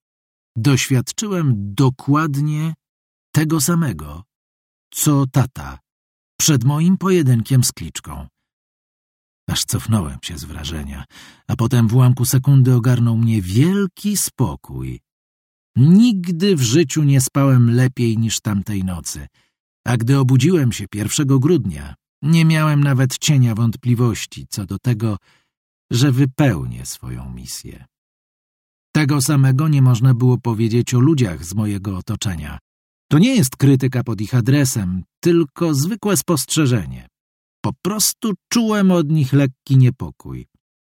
Doświadczyłem 0.56 1.74
dokładnie 1.74 2.74
tego 3.34 3.60
samego, 3.60 4.22
co 4.94 5.24
tata 5.32 5.78
przed 6.40 6.64
moim 6.64 6.98
pojedynkiem 6.98 7.64
z 7.64 7.72
kliczką. 7.72 8.26
Aż 9.48 9.64
cofnąłem 9.64 10.18
się 10.22 10.38
z 10.38 10.44
wrażenia, 10.44 11.04
a 11.48 11.56
potem 11.56 11.88
w 11.88 11.94
ułamku 11.94 12.24
sekundy 12.24 12.74
ogarnął 12.74 13.16
mnie 13.16 13.42
wielki 13.42 14.16
spokój. 14.16 15.00
Nigdy 15.76 16.56
w 16.56 16.62
życiu 16.62 17.02
nie 17.02 17.20
spałem 17.20 17.74
lepiej 17.74 18.18
niż 18.18 18.40
tamtej 18.40 18.84
nocy, 18.84 19.26
a 19.86 19.96
gdy 19.96 20.18
obudziłem 20.18 20.72
się 20.72 20.84
1 20.94 21.26
grudnia, 21.26 21.94
nie 22.22 22.44
miałem 22.44 22.84
nawet 22.84 23.18
cienia 23.18 23.54
wątpliwości 23.54 24.46
co 24.50 24.66
do 24.66 24.78
tego, 24.78 25.16
że 25.90 26.12
wypełnię 26.12 26.86
swoją 26.86 27.30
misję. 27.30 27.84
Tego 28.94 29.22
samego 29.22 29.68
nie 29.68 29.82
można 29.82 30.14
było 30.14 30.38
powiedzieć 30.38 30.94
o 30.94 31.00
ludziach 31.00 31.44
z 31.44 31.54
mojego 31.54 31.96
otoczenia. 31.96 32.58
To 33.10 33.18
nie 33.18 33.34
jest 33.36 33.56
krytyka 33.56 34.04
pod 34.04 34.20
ich 34.20 34.34
adresem, 34.34 35.04
tylko 35.20 35.74
zwykłe 35.74 36.16
spostrzeżenie. 36.16 37.08
Po 37.64 37.72
prostu 37.82 38.32
czułem 38.48 38.90
od 38.90 39.10
nich 39.10 39.32
lekki 39.32 39.76
niepokój. 39.76 40.46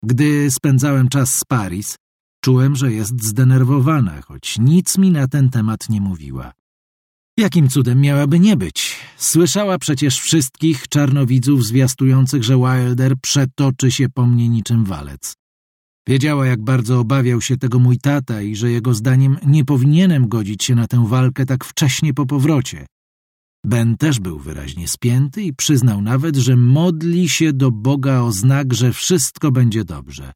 Gdy 0.04 0.50
spędzałem 0.50 1.08
czas 1.08 1.34
z 1.34 1.44
Paris, 1.44 1.96
czułem, 2.44 2.76
że 2.76 2.92
jest 2.92 3.24
zdenerwowana, 3.24 4.22
choć 4.22 4.58
nic 4.58 4.98
mi 4.98 5.10
na 5.10 5.28
ten 5.28 5.50
temat 5.50 5.88
nie 5.88 6.00
mówiła. 6.00 6.52
Jakim 7.38 7.68
cudem 7.68 8.00
miałaby 8.00 8.40
nie 8.40 8.56
być? 8.56 8.96
Słyszała 9.16 9.78
przecież 9.78 10.20
wszystkich 10.20 10.88
czarnowidzów 10.88 11.64
zwiastujących, 11.64 12.44
że 12.44 12.56
Wilder 12.56 13.14
przetoczy 13.22 13.90
się 13.90 14.08
po 14.08 14.26
mnie 14.26 14.48
niczym 14.48 14.84
walec. 14.84 15.34
Wiedziała, 16.08 16.46
jak 16.46 16.62
bardzo 16.64 17.00
obawiał 17.00 17.40
się 17.40 17.56
tego 17.56 17.78
mój 17.78 17.98
tata 17.98 18.42
i 18.42 18.56
że 18.56 18.70
jego 18.70 18.94
zdaniem 18.94 19.36
nie 19.46 19.64
powinienem 19.64 20.28
godzić 20.28 20.64
się 20.64 20.74
na 20.74 20.86
tę 20.86 21.06
walkę 21.08 21.46
tak 21.46 21.64
wcześnie 21.64 22.14
po 22.14 22.26
powrocie. 22.26 22.86
Ben 23.64 23.96
też 23.96 24.20
był 24.20 24.38
wyraźnie 24.38 24.88
spięty 24.88 25.42
i 25.42 25.54
przyznał 25.54 26.02
nawet, 26.02 26.36
że 26.36 26.56
modli 26.56 27.28
się 27.28 27.52
do 27.52 27.70
Boga 27.70 28.20
o 28.20 28.32
znak, 28.32 28.74
że 28.74 28.92
wszystko 28.92 29.52
będzie 29.52 29.84
dobrze. 29.84 30.32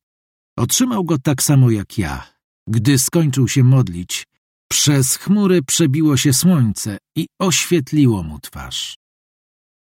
Otrzymał 0.58 1.04
go 1.04 1.18
tak 1.18 1.42
samo 1.42 1.70
jak 1.70 1.98
ja. 1.98 2.26
Gdy 2.68 2.98
skończył 2.98 3.48
się 3.48 3.64
modlić, 3.64 4.26
przez 4.70 5.16
chmury 5.16 5.62
przebiło 5.62 6.16
się 6.16 6.32
słońce 6.32 6.98
i 7.16 7.26
oświetliło 7.40 8.22
mu 8.22 8.40
twarz. 8.40 8.96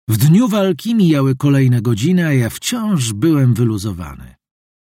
W 0.09 0.17
dniu 0.17 0.49
walki 0.49 0.95
mijały 0.95 1.37
kolejne 1.37 1.83
godziny, 1.83 2.27
a 2.27 2.33
ja 2.33 2.51
wciąż 2.51 3.13
byłem 3.13 3.55
wyluzowany. 3.55 4.35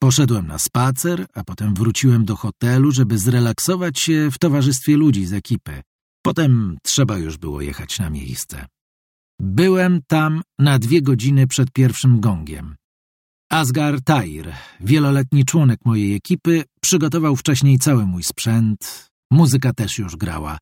Poszedłem 0.03 0.47
na 0.47 0.59
spacer, 0.59 1.27
a 1.35 1.45
potem 1.45 1.75
wróciłem 1.75 2.25
do 2.25 2.37
hotelu, 2.37 2.93
żeby 2.93 3.19
zrelaksować 3.19 4.01
się 4.01 4.31
w 4.31 4.39
towarzystwie 4.39 4.97
ludzi 4.97 5.27
z 5.27 5.33
ekipy. 5.33 5.83
Potem 6.23 6.79
trzeba 6.83 7.19
już 7.19 7.37
było 7.37 7.61
jechać 7.61 7.99
na 7.99 8.11
miejsce. 8.11 8.67
Byłem 9.41 10.01
tam 10.07 10.43
na 10.59 10.79
dwie 10.79 11.03
godziny 11.03 11.47
przed 11.47 11.73
pierwszym 11.73 12.21
gongiem. 12.21 12.77
Asgar 13.51 14.01
Tair, 14.01 14.53
wieloletni 14.81 15.45
członek 15.45 15.81
mojej 15.85 16.15
ekipy, 16.15 16.65
przygotował 16.81 17.37
wcześniej 17.37 17.79
cały 17.79 18.07
mój 18.07 18.23
sprzęt, 18.23 19.11
Muzyka 19.33 19.73
też 19.73 19.99
już 19.99 20.17
grała. 20.17 20.59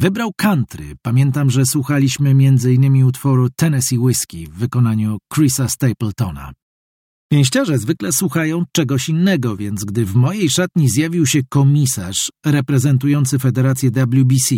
Wybrał 0.00 0.30
country. 0.36 0.94
Pamiętam, 1.02 1.50
że 1.50 1.66
słuchaliśmy 1.66 2.30
m.in. 2.30 3.04
utworu 3.04 3.48
Tennessee 3.56 3.98
Whiskey 3.98 4.46
w 4.46 4.54
wykonaniu 4.54 5.18
Chrisa 5.34 5.68
Stapletona. 5.68 6.52
Pięściarze 7.32 7.78
zwykle 7.78 8.12
słuchają 8.12 8.64
czegoś 8.72 9.08
innego, 9.08 9.56
więc 9.56 9.84
gdy 9.84 10.04
w 10.04 10.14
mojej 10.14 10.50
szatni 10.50 10.88
zjawił 10.88 11.26
się 11.26 11.40
komisarz 11.48 12.30
reprezentujący 12.46 13.38
Federację 13.38 13.90
WBC 13.90 14.54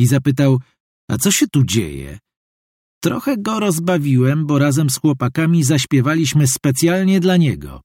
i 0.00 0.06
zapytał, 0.06 0.60
a 1.10 1.18
co 1.18 1.30
się 1.30 1.46
tu 1.48 1.64
dzieje? 1.64 2.18
Trochę 3.02 3.36
go 3.36 3.60
rozbawiłem, 3.60 4.46
bo 4.46 4.58
razem 4.58 4.90
z 4.90 4.96
chłopakami 5.00 5.64
zaśpiewaliśmy 5.64 6.46
specjalnie 6.46 7.20
dla 7.20 7.36
niego. 7.36 7.80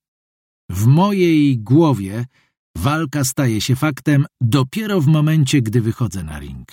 W 0.69 0.85
mojej 0.85 1.57
głowie 1.57 2.25
walka 2.77 3.23
staje 3.23 3.61
się 3.61 3.75
faktem 3.75 4.25
dopiero 4.41 5.01
w 5.01 5.07
momencie, 5.07 5.61
gdy 5.61 5.81
wychodzę 5.81 6.23
na 6.23 6.39
ring. 6.39 6.67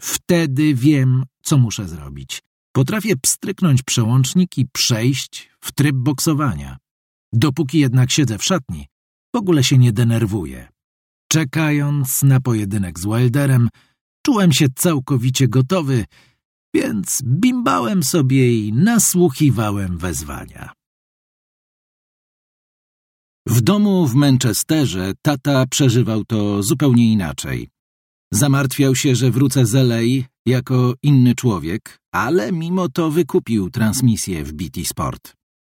Wtedy 0.00 0.74
wiem, 0.74 1.24
co 1.42 1.58
muszę 1.58 1.88
zrobić. 1.88 2.42
Potrafię 2.72 3.16
pstryknąć 3.16 3.82
przełącznik 3.82 4.58
i 4.58 4.66
przejść 4.72 5.50
w 5.60 5.72
tryb 5.72 5.96
boksowania. 5.96 6.76
Dopóki 7.32 7.78
jednak 7.78 8.10
siedzę 8.10 8.38
w 8.38 8.44
szatni, 8.44 8.86
w 9.34 9.38
ogóle 9.38 9.64
się 9.64 9.78
nie 9.78 9.92
denerwuję. 9.92 10.68
Czekając 11.28 12.22
na 12.22 12.40
pojedynek 12.40 12.98
z 12.98 13.06
Wilderem, 13.06 13.68
czułem 14.26 14.52
się 14.52 14.66
całkowicie 14.76 15.48
gotowy, 15.48 16.04
więc 16.74 17.22
bimbałem 17.24 18.02
sobie 18.02 18.66
i 18.66 18.72
nasłuchiwałem 18.72 19.98
wezwania. 19.98 20.72
W 23.48 23.60
domu 23.60 24.06
w 24.06 24.14
Manchesterze 24.14 25.12
tata 25.22 25.66
przeżywał 25.66 26.24
to 26.24 26.62
zupełnie 26.62 27.12
inaczej. 27.12 27.68
Zamartwiał 28.32 28.94
się, 28.94 29.14
że 29.14 29.30
wrócę 29.30 29.66
z 29.66 29.74
LA 29.74 30.00
jako 30.46 30.94
inny 31.02 31.34
człowiek, 31.34 31.98
ale 32.12 32.52
mimo 32.52 32.88
to 32.88 33.10
wykupił 33.10 33.70
transmisję 33.70 34.44
w 34.44 34.52
BT 34.52 34.84
Sport. 34.84 35.34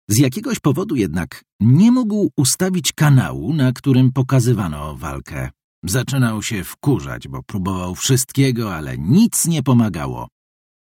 Z 0.09 0.19
jakiegoś 0.19 0.61
powodu 0.61 0.97
jednak 0.97 1.45
nie 1.61 1.93
mógł 1.93 2.31
ustawić 2.37 2.93
kanału, 2.93 3.55
na 3.55 3.73
którym 3.73 4.13
pokazywano 4.13 4.97
walkę. 4.97 5.51
Zaczynał 5.89 6.43
się 6.43 6.65
wkurzać, 6.65 7.29
bo 7.29 7.43
próbował 7.43 7.95
wszystkiego, 7.95 8.75
ale 8.75 8.99
nic 8.99 9.47
nie 9.47 9.63
pomagało. 9.63 10.29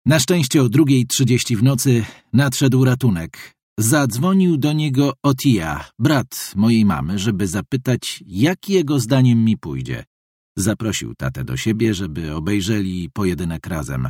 Na 0.06 0.20
szczęście 0.20 0.62
o 0.62 0.70
drugiej 0.70 1.08
trzydzieści 1.08 1.56
w 1.56 1.64
nocy 1.64 2.06
nadszedł 2.34 2.86
ratunek. 2.86 3.54
Zadzwonił 3.80 4.58
do 4.58 4.74
niego 4.74 5.14
Otia, 5.24 5.86
brat 6.00 6.54
mojej 6.56 6.86
mamy, 6.86 7.20
żeby 7.20 7.48
zapytać, 7.48 8.24
jak 8.28 8.70
jego 8.70 9.00
zdaniem 9.00 9.46
mi 9.46 9.58
pójdzie. 9.58 10.04
Zaprosił 10.58 11.16
tatę 11.16 11.44
do 11.44 11.58
siebie, 11.58 11.94
żeby 11.94 12.36
obejrzeli 12.36 13.10
pojedynek 13.14 13.68
razem. 13.68 14.10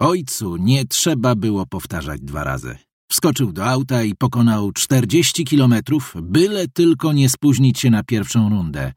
Ojcu 0.00 0.56
nie 0.56 0.84
trzeba 0.86 1.34
było 1.34 1.66
powtarzać 1.66 2.20
dwa 2.20 2.44
razy. 2.44 2.76
Wskoczył 3.10 3.52
do 3.52 3.66
auta 3.66 4.02
i 4.02 4.14
pokonał 4.14 4.72
czterdzieści 4.72 5.44
kilometrów, 5.44 6.14
byle 6.22 6.68
tylko 6.68 7.12
nie 7.12 7.28
spóźnić 7.28 7.80
się 7.80 7.90
na 7.90 8.02
pierwszą 8.04 8.50
rundę. 8.50 8.92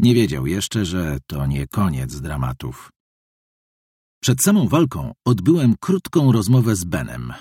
Nie 0.00 0.14
wiedział 0.14 0.46
jeszcze, 0.46 0.84
że 0.84 1.18
to 1.26 1.46
nie 1.46 1.66
koniec 1.66 2.20
dramatów. 2.20 2.90
Przed 4.22 4.42
samą 4.42 4.68
walką 4.68 5.12
odbyłem 5.24 5.74
krótką 5.80 6.32
rozmowę 6.32 6.76
z 6.76 6.84
Benem, 6.84 7.32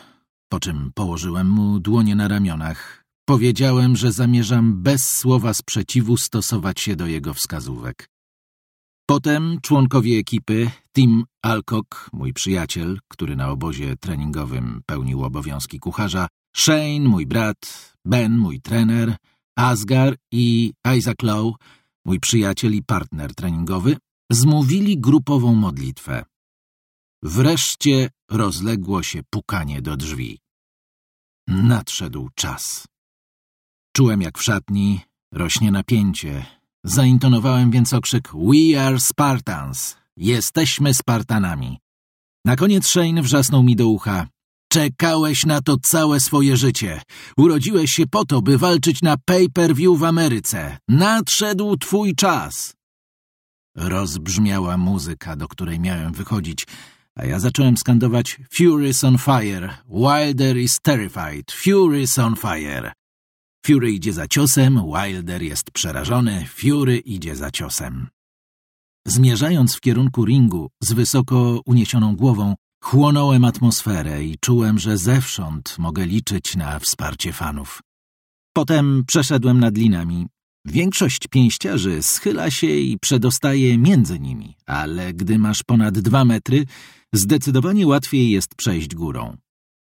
po 0.50 0.60
czym 0.60 0.92
położyłem 0.96 1.50
mu 1.50 1.80
dłonie 1.80 2.16
na 2.16 2.28
ramionach. 2.28 3.04
Powiedziałem, 3.26 3.96
że 3.96 4.12
zamierzam 4.12 4.84
bez 4.84 5.10
słowa 5.10 5.54
sprzeciwu 5.54 6.18
stosować 6.18 6.80
się 6.80 6.96
do 6.96 7.08
jego 7.08 7.34
wskazówek. 7.34 8.10
Potem 9.10 9.58
członkowie 9.62 10.18
ekipy, 10.18 10.72
Tim 10.96 11.24
Alcock, 11.42 12.10
mój 12.14 12.34
przyjaciel, 12.34 13.00
który 13.08 13.36
na 13.36 13.50
obozie 13.50 13.96
treningowym 13.96 14.82
pełnił 14.86 15.24
obowiązki 15.24 15.80
kucharza, 15.80 16.28
Shane, 16.56 17.00
mój 17.00 17.26
brat, 17.26 17.94
Ben, 18.06 18.38
mój 18.38 18.62
trener, 18.62 19.16
Asgar 19.58 20.16
i 20.32 20.74
Isaac 20.98 21.22
Lowe, 21.24 21.52
mój 22.08 22.20
przyjaciel 22.20 22.74
i 22.74 22.84
partner 22.84 23.36
treningowy, 23.36 23.98
zmówili 24.32 25.00
grupową 25.00 25.56
modlitwę. 25.56 26.26
Wreszcie 27.24 28.10
rozległo 28.32 29.04
się 29.04 29.22
pukanie 29.30 29.82
do 29.82 29.98
drzwi. 29.98 30.40
Nadszedł 31.48 32.30
czas. 32.36 32.88
Czułem, 33.96 34.22
jak 34.22 34.38
w 34.38 34.44
szatni 34.44 35.02
rośnie 35.34 35.72
napięcie. 35.72 36.46
Zaintonowałem 36.84 37.72
więc 37.72 37.94
okrzyk 37.94 38.32
We 38.34 38.86
are 38.86 39.00
Spartans. 39.00 39.98
Jesteśmy 40.18 40.94
Spartanami. 40.94 41.80
Na 42.46 42.56
koniec 42.56 42.88
Shane 42.88 43.22
wrzasnął 43.22 43.64
mi 43.64 43.76
do 43.76 43.88
ucha. 43.88 44.28
Czekałeś 44.78 45.46
na 45.46 45.62
to 45.62 45.78
całe 45.78 46.20
swoje 46.20 46.58
życie. 46.58 47.02
Urodziłeś 47.38 47.92
się 47.92 48.08
po 48.08 48.26
to, 48.26 48.42
by 48.42 48.58
walczyć 48.58 49.02
na 49.02 49.16
pay-per-view 49.26 50.00
w 50.00 50.04
Ameryce. 50.04 50.78
Nadszedł 50.88 51.78
twój 51.78 52.16
czas. 52.16 52.74
Rozbrzmiała 53.76 54.78
muzyka, 54.78 55.36
do 55.36 55.48
której 55.48 55.80
miałem 55.80 56.14
wychodzić, 56.14 56.68
a 57.16 57.26
ja 57.26 57.40
zacząłem 57.40 57.78
skandować 57.78 58.40
Fury's 58.60 59.08
on 59.08 59.18
fire, 59.18 59.78
Wilder 59.90 60.58
is 60.58 60.80
terrified, 60.82 61.46
Fury's 61.52 62.24
on 62.24 62.36
fire. 62.36 62.94
Fury 63.66 63.92
idzie 63.92 64.14
za 64.14 64.28
ciosem, 64.28 64.82
Wilder 64.96 65.42
jest 65.42 65.72
przerażony, 65.72 66.48
Fury 66.48 66.98
idzie 66.98 67.36
za 67.36 67.52
ciosem. 67.52 68.08
Zmierzając 69.08 69.76
w 69.76 69.80
kierunku 69.80 70.26
ringu 70.26 70.70
z 70.82 70.94
wysoko 70.94 71.62
uniesioną 71.66 72.16
głową, 72.16 72.56
chłonąłem 72.88 73.46
atmosferę 73.46 74.24
i 74.24 74.38
czułem, 74.42 74.80
że 74.80 74.98
zewsząd 74.98 75.76
mogę 75.80 76.06
liczyć 76.06 76.56
na 76.56 76.80
wsparcie 76.80 77.34
fanów. 77.34 77.82
Potem 78.54 79.04
przeszedłem 79.08 79.60
nad 79.60 79.78
linami. 79.78 80.28
Większość 80.66 81.28
pięściarzy 81.28 82.04
schyla 82.04 82.52
się 82.52 82.68
i 82.68 82.98
przedostaje 83.00 83.78
między 83.78 84.20
nimi, 84.20 84.56
ale 84.66 85.14
gdy 85.14 85.40
masz 85.40 85.64
ponad 85.64 86.00
dwa 86.00 86.26
metry, 86.26 86.66
zdecydowanie 87.14 87.88
łatwiej 87.88 88.32
jest 88.32 88.56
przejść 88.56 88.96
górą. 88.96 89.38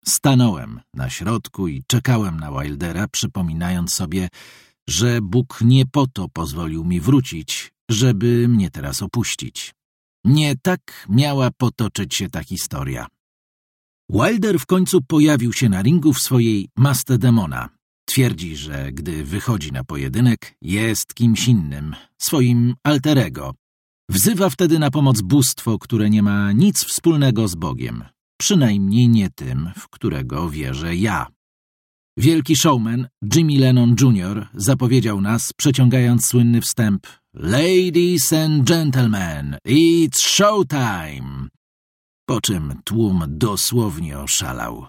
Stanąłem 0.07 0.81
na 0.95 1.11
środku 1.11 1.69
i 1.69 1.83
czekałem 1.87 2.41
na 2.41 2.53
Wildera, 2.53 3.09
przypominając 3.09 3.95
sobie, 3.95 4.29
że 4.89 5.19
Bóg 5.23 5.59
nie 5.61 5.87
po 5.87 6.07
to 6.07 6.29
pozwolił 6.29 6.85
mi 6.85 7.01
wrócić, 7.01 7.73
żeby 7.91 8.49
mnie 8.49 8.71
teraz 8.71 9.03
opuścić. 9.03 9.75
Nie 10.25 10.57
tak 10.57 11.07
miała 11.09 11.51
potoczyć 11.51 12.15
się 12.15 12.29
ta 12.29 12.45
historia. 12.45 13.07
Wilder 14.11 14.59
w 14.59 14.67
końcu 14.67 15.03
pojawił 15.03 15.53
się 15.53 15.69
na 15.69 15.83
ringu 15.83 16.13
w 16.13 16.19
swojej 16.19 16.69
Maste 16.77 17.19
Demona. 17.19 17.69
Twierdzi, 18.05 18.57
że 18.57 18.93
gdy 18.93 19.25
wychodzi 19.25 19.73
na 19.73 19.85
pojedynek, 19.85 20.57
jest 20.63 21.15
kimś 21.15 21.49
innym, 21.49 21.95
swoim 22.19 22.75
alterego. 22.83 23.55
Wzywa 24.09 24.51
wtedy 24.51 24.79
na 24.79 24.91
pomoc 24.91 25.21
bóstwo, 25.21 25.79
które 25.79 26.11
nie 26.11 26.23
ma 26.23 26.53
nic 26.53 26.85
wspólnego 26.85 27.49
z 27.49 27.55
Bogiem. 27.55 28.05
Przynajmniej 28.39 29.09
nie 29.09 29.31
tym, 29.31 29.71
w 29.77 29.89
którego 29.89 30.51
wierzę 30.51 30.97
ja. 30.97 31.27
Wielki 32.17 32.57
showman 32.57 33.09
Jimmy 33.35 33.59
Lennon 33.59 33.97
Jr. 34.01 34.49
zapowiedział 34.55 35.21
nas, 35.21 35.53
przeciągając 35.53 36.27
słynny 36.27 36.61
wstęp 36.61 37.07
Ladies 37.37 38.33
and 38.33 38.65
gentlemen, 38.65 39.59
it's 39.67 40.21
showtime! 40.21 41.49
Po 42.27 42.41
czym 42.41 42.81
tłum 42.85 43.25
dosłownie 43.29 44.19
oszalał. 44.19 44.87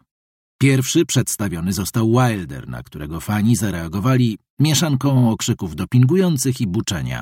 Pierwszy 0.62 1.06
przedstawiony 1.06 1.74
został 1.74 2.12
Wilder, 2.12 2.70
na 2.70 2.84
którego 2.84 3.20
fani 3.20 3.56
zareagowali 3.56 4.38
mieszanką 4.60 5.32
okrzyków 5.32 5.76
dopingujących 5.76 6.62
i 6.62 6.68
buczenia. 6.68 7.22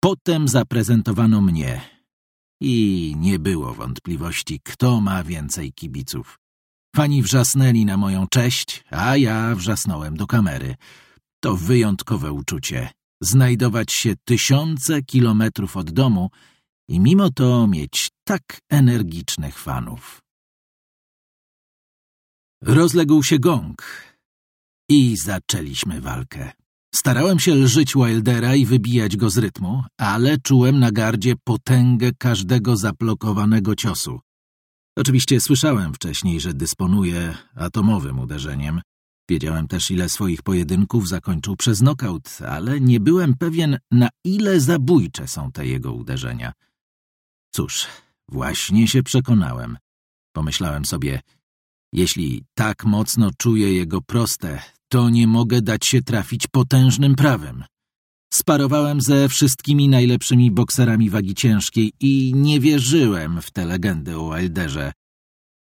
Potem 0.00 0.48
zaprezentowano 0.48 1.40
mnie 1.40 1.80
i 2.60 3.14
nie 3.18 3.38
było 3.38 3.74
wątpliwości, 3.74 4.60
kto 4.64 5.00
ma 5.00 5.24
więcej 5.24 5.72
kibiców. 5.72 6.38
Fani 6.94 7.22
wrzasnęli 7.22 7.84
na 7.84 7.96
moją 7.96 8.26
cześć, 8.30 8.84
a 8.90 9.16
ja 9.16 9.54
wrzasnąłem 9.54 10.16
do 10.16 10.26
kamery. 10.26 10.74
To 11.40 11.56
wyjątkowe 11.56 12.32
uczucie. 12.32 12.90
Znajdować 13.20 13.92
się 13.92 14.14
tysiące 14.24 15.02
kilometrów 15.02 15.76
od 15.76 15.90
domu 15.90 16.30
i 16.88 17.00
mimo 17.00 17.30
to 17.30 17.66
mieć 17.66 18.10
tak 18.24 18.42
energicznych 18.70 19.58
fanów. 19.58 20.20
Rozległ 22.62 23.22
się 23.22 23.38
gong 23.38 23.82
i 24.88 25.16
zaczęliśmy 25.16 26.00
walkę. 26.00 26.52
Starałem 26.94 27.38
się 27.40 27.54
lżyć 27.54 27.94
Wildera 27.94 28.54
i 28.54 28.66
wybijać 28.66 29.16
go 29.16 29.30
z 29.30 29.38
rytmu, 29.38 29.84
ale 29.98 30.38
czułem 30.38 30.78
na 30.78 30.92
gardzie 30.92 31.34
potęgę 31.44 32.10
każdego 32.18 32.76
zablokowanego 32.76 33.76
ciosu. 33.76 34.20
Oczywiście 34.96 35.40
słyszałem 35.40 35.94
wcześniej, 35.94 36.40
że 36.40 36.54
dysponuje 36.54 37.34
atomowym 37.54 38.18
uderzeniem. 38.18 38.80
Wiedziałem 39.28 39.68
też, 39.68 39.90
ile 39.90 40.08
swoich 40.08 40.42
pojedynków 40.42 41.08
zakończył 41.08 41.56
przez 41.56 41.82
nokaut, 41.82 42.38
ale 42.48 42.80
nie 42.80 43.00
byłem 43.00 43.36
pewien, 43.36 43.78
na 43.90 44.08
ile 44.24 44.60
zabójcze 44.60 45.28
są 45.28 45.52
te 45.52 45.66
jego 45.66 45.92
uderzenia. 45.92 46.52
Cóż, 47.54 47.86
właśnie 48.28 48.88
się 48.88 49.02
przekonałem. 49.02 49.78
Pomyślałem 50.32 50.84
sobie, 50.84 51.20
jeśli 51.92 52.44
tak 52.54 52.84
mocno 52.84 53.30
czuję 53.38 53.72
jego 53.72 54.02
proste, 54.02 54.62
to 54.88 55.10
nie 55.10 55.26
mogę 55.26 55.62
dać 55.62 55.86
się 55.86 56.02
trafić 56.02 56.46
potężnym 56.46 57.14
prawem. 57.14 57.64
Sparowałem 58.32 59.00
ze 59.00 59.28
wszystkimi 59.28 59.88
najlepszymi 59.88 60.50
bokserami 60.50 61.10
wagi 61.10 61.34
ciężkiej 61.34 61.92
i 62.00 62.32
nie 62.34 62.60
wierzyłem 62.60 63.42
w 63.42 63.50
te 63.50 63.64
legendy 63.64 64.18
o 64.18 64.36
Wilderze. 64.36 64.92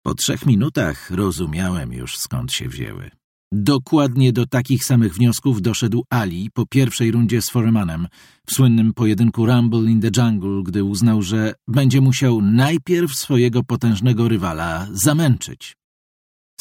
Po 0.03 0.15
trzech 0.15 0.47
minutach 0.47 1.11
rozumiałem 1.11 1.93
już 1.93 2.19
skąd 2.19 2.53
się 2.53 2.69
wzięły. 2.69 3.11
Dokładnie 3.59 4.33
do 4.33 4.47
takich 4.47 4.85
samych 4.85 5.15
wniosków 5.15 5.63
doszedł 5.63 6.05
Ali 6.11 6.51
po 6.51 6.67
pierwszej 6.67 7.11
rundzie 7.11 7.43
z 7.43 7.51
Foremanem 7.51 8.09
w 8.47 8.55
słynnym 8.55 8.95
pojedynku 8.95 9.47
Rumble 9.47 9.91
in 9.91 10.01
the 10.01 10.11
Jungle, 10.17 10.63
gdy 10.65 10.85
uznał, 10.85 11.23
że 11.23 11.55
będzie 11.69 12.01
musiał 12.01 12.43
najpierw 12.43 13.15
swojego 13.15 13.63
potężnego 13.65 14.29
rywala 14.29 14.89
zamęczyć. 14.93 15.77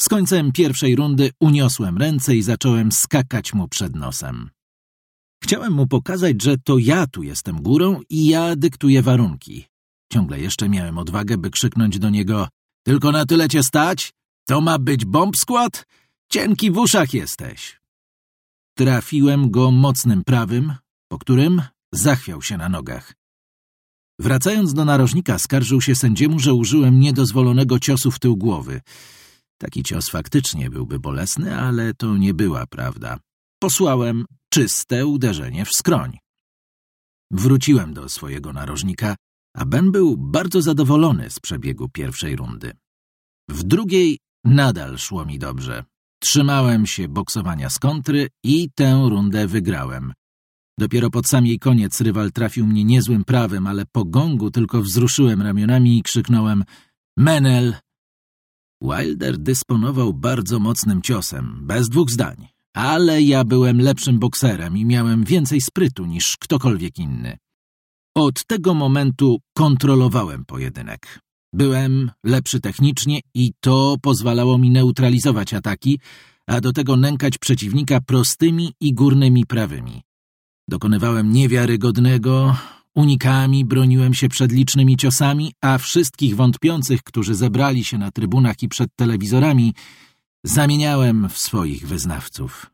Z 0.00 0.08
końcem 0.08 0.52
pierwszej 0.52 0.96
rundy 0.96 1.30
uniosłem 1.40 1.98
ręce 1.98 2.36
i 2.36 2.42
zacząłem 2.42 2.92
skakać 2.92 3.54
mu 3.54 3.68
przed 3.68 3.96
nosem. 3.96 4.50
Chciałem 5.44 5.72
mu 5.72 5.86
pokazać, 5.86 6.42
że 6.42 6.56
to 6.64 6.78
ja 6.78 7.06
tu 7.06 7.22
jestem 7.22 7.62
górą 7.62 8.00
i 8.10 8.26
ja 8.26 8.56
dyktuję 8.56 9.02
warunki. 9.02 9.64
Ciągle 10.12 10.40
jeszcze 10.40 10.68
miałem 10.68 10.98
odwagę, 10.98 11.38
by 11.38 11.50
krzyknąć 11.50 11.98
do 11.98 12.10
niego 12.10 12.48
Tylko 12.86 13.12
na 13.12 13.26
tyle 13.26 13.48
cię 13.48 13.62
stać? 13.62 14.12
To 14.48 14.60
ma 14.60 14.78
być 14.78 15.04
bomb 15.04 15.36
skład? 15.36 15.84
Cienki 16.30 16.70
w 16.70 16.78
uszach 16.78 17.14
jesteś. 17.14 17.80
Trafiłem 18.78 19.50
go 19.50 19.70
mocnym 19.70 20.24
prawym, 20.24 20.74
po 21.08 21.18
którym 21.18 21.62
zachwiał 21.92 22.42
się 22.42 22.56
na 22.56 22.68
nogach. 22.68 23.14
Wracając 24.18 24.74
do 24.74 24.84
narożnika, 24.84 25.38
skarżył 25.38 25.80
się 25.80 25.94
sędziemu, 25.94 26.38
że 26.38 26.54
użyłem 26.54 27.00
niedozwolonego 27.00 27.78
ciosu 27.78 28.10
w 28.10 28.18
tył 28.18 28.36
głowy. 28.36 28.80
Taki 29.58 29.82
cios 29.82 30.10
faktycznie 30.10 30.70
byłby 30.70 31.00
bolesny, 31.00 31.58
ale 31.58 31.94
to 31.94 32.16
nie 32.16 32.34
była 32.34 32.66
prawda. 32.66 33.18
Posłałem 33.58 34.24
czyste 34.52 35.06
uderzenie 35.06 35.64
w 35.64 35.70
skroń. 35.72 36.18
Wróciłem 37.30 37.94
do 37.94 38.08
swojego 38.08 38.52
narożnika, 38.52 39.16
a 39.56 39.64
Ben 39.64 39.92
był 39.92 40.16
bardzo 40.16 40.62
zadowolony 40.62 41.30
z 41.30 41.40
przebiegu 41.40 41.88
pierwszej 41.88 42.36
rundy. 42.36 42.72
W 43.48 43.62
drugiej 43.62 44.18
nadal 44.44 44.98
szło 44.98 45.24
mi 45.24 45.38
dobrze. 45.38 45.84
Trzymałem 46.20 46.86
się 46.86 47.08
boksowania 47.08 47.70
z 47.70 47.78
kontry 47.78 48.28
i 48.44 48.70
tę 48.74 49.06
rundę 49.10 49.46
wygrałem. 49.46 50.12
Dopiero 50.78 51.10
pod 51.10 51.26
sam 51.26 51.46
jej 51.46 51.58
koniec 51.58 52.00
rywal 52.00 52.32
trafił 52.32 52.66
mnie 52.66 52.84
niezłym 52.84 53.24
prawem, 53.24 53.66
ale 53.66 53.84
po 53.92 54.04
gongu 54.04 54.50
tylko 54.50 54.82
wzruszyłem 54.82 55.42
ramionami 55.42 55.98
i 55.98 56.02
krzyknąłem 56.02 56.64
Menel! 57.16 57.74
Wilder 58.82 59.38
dysponował 59.38 60.14
bardzo 60.14 60.58
mocnym 60.58 61.02
ciosem, 61.02 61.60
bez 61.62 61.88
dwóch 61.88 62.10
zdań, 62.10 62.46
ale 62.74 63.22
ja 63.22 63.44
byłem 63.44 63.80
lepszym 63.80 64.18
bokserem 64.18 64.76
i 64.76 64.84
miałem 64.84 65.24
więcej 65.24 65.60
sprytu 65.60 66.06
niż 66.06 66.36
ktokolwiek 66.36 66.98
inny. 66.98 67.38
Od 68.16 68.46
tego 68.46 68.74
momentu 68.74 69.38
kontrolowałem 69.56 70.44
pojedynek. 70.44 71.20
Byłem 71.56 72.10
lepszy 72.24 72.60
technicznie 72.60 73.20
i 73.34 73.52
to 73.60 73.96
pozwalało 74.02 74.58
mi 74.58 74.70
neutralizować 74.70 75.54
ataki, 75.54 76.00
a 76.46 76.60
do 76.60 76.72
tego 76.72 76.96
nękać 76.96 77.38
przeciwnika 77.38 78.00
prostymi 78.00 78.72
i 78.80 78.94
górnymi 78.94 79.46
prawymi. 79.46 80.02
Dokonywałem 80.68 81.32
niewiarygodnego, 81.32 82.56
unikami 82.94 83.64
broniłem 83.64 84.14
się 84.14 84.28
przed 84.28 84.52
licznymi 84.52 84.96
ciosami, 84.96 85.52
a 85.60 85.78
wszystkich 85.78 86.36
wątpiących, 86.36 87.02
którzy 87.02 87.34
zebrali 87.34 87.84
się 87.84 87.98
na 87.98 88.10
trybunach 88.10 88.62
i 88.62 88.68
przed 88.68 88.90
telewizorami, 88.96 89.74
zamieniałem 90.44 91.28
w 91.28 91.38
swoich 91.38 91.88
wyznawców. 91.88 92.66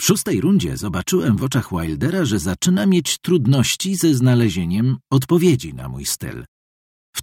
W 0.00 0.04
szóstej 0.04 0.40
rundzie 0.40 0.76
zobaczyłem 0.76 1.36
w 1.36 1.42
oczach 1.42 1.68
Wildera, 1.72 2.24
że 2.24 2.38
zaczyna 2.38 2.86
mieć 2.86 3.18
trudności 3.18 3.96
ze 3.96 4.14
znalezieniem 4.14 4.96
odpowiedzi 5.10 5.74
na 5.74 5.88
mój 5.88 6.06
styl. 6.06 6.44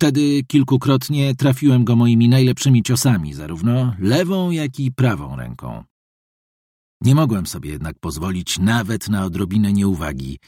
Wtedy 0.05 0.43
kilkukrotnie 0.43 1.35
trafiłem 1.35 1.85
go 1.85 1.95
moimi 1.95 2.29
najlepszymi 2.29 2.83
ciosami, 2.83 3.33
zarówno 3.33 3.95
lewą, 3.99 4.51
jak 4.51 4.79
i 4.79 4.91
prawą 4.91 5.35
ręką. 5.35 5.83
Nie 7.01 7.15
mogłem 7.15 7.47
sobie 7.47 7.71
jednak 7.71 7.99
pozwolić 7.99 8.59
nawet 8.59 9.09
na 9.09 9.25
odrobinę 9.25 9.73
nieuwagi. 9.73 10.39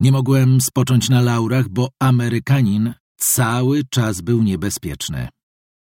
Nie 0.00 0.12
mogłem 0.12 0.60
spocząć 0.60 1.08
na 1.08 1.20
laurach, 1.20 1.68
bo 1.68 1.88
Amerykanin 2.00 2.94
cały 3.16 3.84
czas 3.90 4.20
był 4.20 4.42
niebezpieczny. 4.42 5.28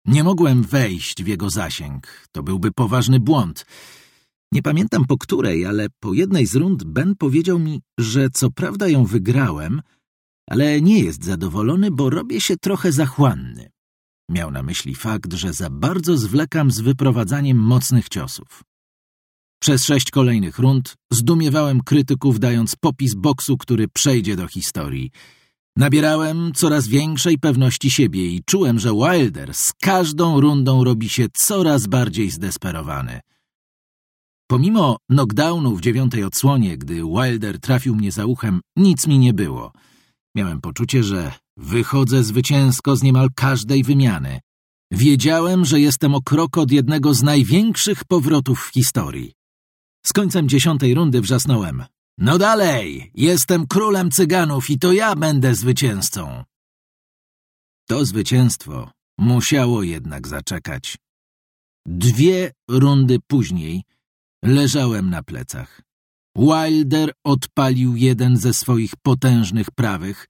Nie 0.06 0.24
mogłem 0.24 0.64
wejść 0.64 1.24
w 1.24 1.28
jego 1.28 1.50
zasięg. 1.50 2.28
To 2.32 2.44
byłby 2.44 2.72
poważny 2.72 3.20
błąd. 3.20 3.66
Nie 4.52 4.62
pamiętam 4.62 5.06
po 5.06 5.18
której, 5.18 5.66
ale 5.66 5.88
po 6.00 6.14
jednej 6.14 6.46
z 6.46 6.56
rund 6.56 6.84
Ben 6.84 7.16
powiedział 7.16 7.60
mi, 7.60 7.82
że 8.00 8.30
co 8.30 8.52
prawda 8.52 8.88
ją 8.88 9.06
wygrałem, 9.06 9.82
ale 10.50 10.82
nie 10.82 11.00
jest 11.00 11.24
zadowolony, 11.24 11.92
bo 11.92 12.10
robię 12.10 12.42
się 12.42 12.58
trochę 12.58 12.92
zachłanny. 12.92 13.70
Miał 14.30 14.52
na 14.52 14.64
myśli 14.64 14.96
fakt, 14.96 15.34
że 15.34 15.54
za 15.54 15.70
bardzo 15.70 16.18
zwlekam 16.18 16.72
z 16.72 16.80
wyprowadzaniem 16.80 17.58
mocnych 17.58 18.10
ciosów. 18.10 18.64
Przez 19.62 19.84
sześć 19.84 20.12
kolejnych 20.12 20.60
rund 20.60 20.96
zdumiewałem 21.12 21.82
krytyków, 21.82 22.40
dając 22.40 22.76
popis 22.76 23.14
boksu, 23.16 23.58
który 23.58 23.88
przejdzie 23.88 24.36
do 24.36 24.48
historii. 24.48 25.12
Nabierałem 25.78 26.52
coraz 26.56 26.88
większej 26.88 27.38
pewności 27.38 27.92
siebie 27.92 28.28
i 28.28 28.44
czułem, 28.46 28.80
że 28.80 28.92
Wilder 28.92 29.54
z 29.54 29.74
każdą 29.82 30.42
rundą 30.42 30.84
robi 30.84 31.10
się 31.10 31.26
coraz 31.34 31.88
bardziej 31.88 32.32
zdesperowany. 32.32 33.20
Pomimo 34.48 34.98
knockdownu 35.10 35.76
w 35.76 35.82
dziewiątej 35.82 36.24
odsłonie, 36.24 36.78
gdy 36.78 36.96
Wilder 36.96 37.60
trafił 37.60 37.96
mnie 37.96 38.12
za 38.12 38.26
uchem, 38.26 38.62
nic 38.76 39.08
mi 39.08 39.20
nie 39.20 39.34
było– 39.34 39.72
Miałem 40.36 40.62
poczucie, 40.62 41.04
że 41.04 41.32
wychodzę 41.58 42.24
zwycięsko 42.24 42.96
z 42.96 43.04
niemal 43.04 43.30
każdej 43.36 43.84
wymiany. 43.84 44.40
Wiedziałem, 44.92 45.66
że 45.66 45.80
jestem 45.80 46.16
o 46.16 46.22
krok 46.22 46.58
od 46.58 46.72
jednego 46.72 47.14
z 47.14 47.24
największych 47.24 48.04
powrotów 48.04 48.66
w 48.66 48.74
historii. 48.74 49.34
Z 50.06 50.14
końcem 50.14 50.50
dziesiątej 50.50 50.94
rundy 50.94 51.22
wrzasnąłem. 51.22 51.84
No 52.18 52.38
dalej, 52.38 53.12
jestem 53.14 53.68
królem 53.68 54.12
cyganów 54.12 54.70
i 54.70 54.80
to 54.80 54.94
ja 54.94 55.16
będę 55.16 55.56
zwycięzcą. 55.56 56.44
To 57.88 58.06
zwycięstwo 58.06 58.92
musiało 59.18 59.84
jednak 59.84 60.28
zaczekać. 60.28 60.98
Dwie 61.86 62.52
rundy 62.70 63.18
później 63.28 63.84
leżałem 64.44 65.10
na 65.10 65.24
plecach. 65.24 65.82
Wilder 66.36 67.12
odpalił 67.24 67.96
jeden 67.96 68.38
ze 68.38 68.54
swoich 68.54 68.96
potężnych 68.96 69.72
prawych, 69.72 70.28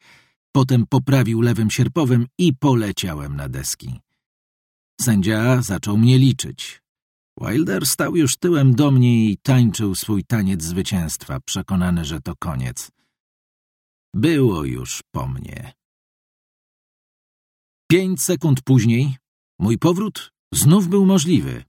potem 0.51 0.85
poprawił 0.87 1.41
lewym 1.41 1.71
sierpowym 1.71 2.27
i 2.37 2.53
poleciałem 2.53 3.35
na 3.35 3.49
deski. 3.49 3.99
Sędzia 5.01 5.61
zaczął 5.61 5.97
mnie 5.97 6.17
liczyć. 6.17 6.81
Wilder 7.41 7.85
stał 7.85 8.15
już 8.15 8.37
tyłem 8.37 8.75
do 8.75 8.91
mnie 8.91 9.29
i 9.29 9.37
tańczył 9.37 9.95
swój 9.95 10.23
taniec 10.23 10.63
zwycięstwa, 10.63 11.39
przekonany, 11.39 12.05
że 12.05 12.21
to 12.21 12.33
koniec. 12.39 12.91
Było 14.13 14.63
już 14.63 15.01
po 15.11 15.27
mnie. 15.27 15.73
Pięć 17.91 18.21
sekund 18.21 18.61
później 18.61 19.17
mój 19.59 19.77
powrót 19.77 20.31
znów 20.53 20.87
był 20.87 21.05
możliwy. 21.05 21.63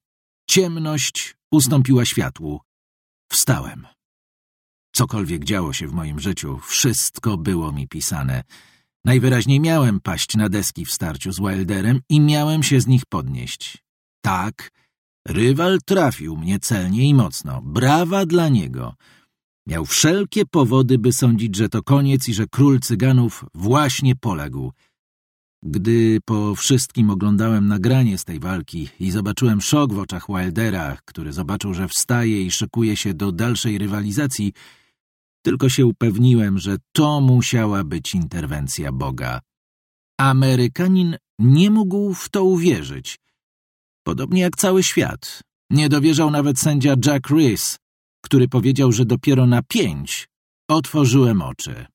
Ciemność 0.50 1.36
ustąpiła 1.52 2.04
światłu. 2.04 2.60
Wstałem. 3.32 3.95
Cokolwiek 4.96 5.44
działo 5.44 5.72
się 5.72 5.88
w 5.88 5.92
moim 5.92 6.20
życiu, 6.20 6.58
wszystko 6.58 7.36
było 7.36 7.72
mi 7.72 7.88
pisane. 7.88 8.42
Najwyraźniej 9.04 9.60
miałem 9.60 10.00
paść 10.00 10.36
na 10.36 10.48
deski 10.48 10.84
w 10.84 10.92
starciu 10.92 11.32
z 11.32 11.38
Wilderem 11.38 12.00
i 12.08 12.20
miałem 12.20 12.62
się 12.62 12.80
z 12.80 12.86
nich 12.86 13.02
podnieść. 13.08 13.78
Tak, 14.20 14.70
rywal 15.28 15.78
trafił 15.84 16.36
mnie 16.36 16.58
celnie 16.58 17.08
i 17.08 17.14
mocno. 17.14 17.62
Brawa 17.62 18.26
dla 18.26 18.48
niego. 18.48 18.94
Miał 19.66 19.86
wszelkie 19.86 20.46
powody, 20.46 20.98
by 20.98 21.12
sądzić, 21.12 21.56
że 21.56 21.68
to 21.68 21.82
koniec 21.82 22.28
i 22.28 22.34
że 22.34 22.46
król 22.50 22.80
cyganów 22.80 23.44
właśnie 23.54 24.16
poległ. 24.16 24.72
Gdy 25.62 26.18
po 26.24 26.54
wszystkim 26.54 27.10
oglądałem 27.10 27.68
nagranie 27.68 28.18
z 28.18 28.24
tej 28.24 28.40
walki 28.40 28.88
i 29.00 29.10
zobaczyłem 29.10 29.60
szok 29.60 29.92
w 29.92 29.98
oczach 29.98 30.26
Wildera, 30.28 30.98
który 31.04 31.32
zobaczył, 31.32 31.74
że 31.74 31.88
wstaje 31.88 32.42
i 32.42 32.50
szykuje 32.50 32.96
się 32.96 33.14
do 33.14 33.32
dalszej 33.32 33.78
rywalizacji, 33.78 34.52
tylko 35.46 35.68
się 35.68 35.86
upewniłem, 35.86 36.58
że 36.58 36.76
to 36.92 37.20
musiała 37.20 37.84
być 37.84 38.14
interwencja 38.14 38.92
Boga. 38.92 39.40
Amerykanin 40.18 41.16
nie 41.38 41.70
mógł 41.70 42.14
w 42.14 42.28
to 42.28 42.44
uwierzyć. 42.44 43.18
Podobnie 44.02 44.40
jak 44.40 44.56
cały 44.56 44.82
świat. 44.82 45.40
Nie 45.70 45.88
dowierzał 45.88 46.30
nawet 46.30 46.58
sędzia 46.58 46.94
Jack 47.06 47.30
Reese, 47.30 47.78
który 48.24 48.48
powiedział, 48.48 48.92
że 48.92 49.04
dopiero 49.04 49.46
na 49.46 49.62
pięć 49.62 50.28
otworzyłem 50.68 51.42
oczy. 51.42 51.86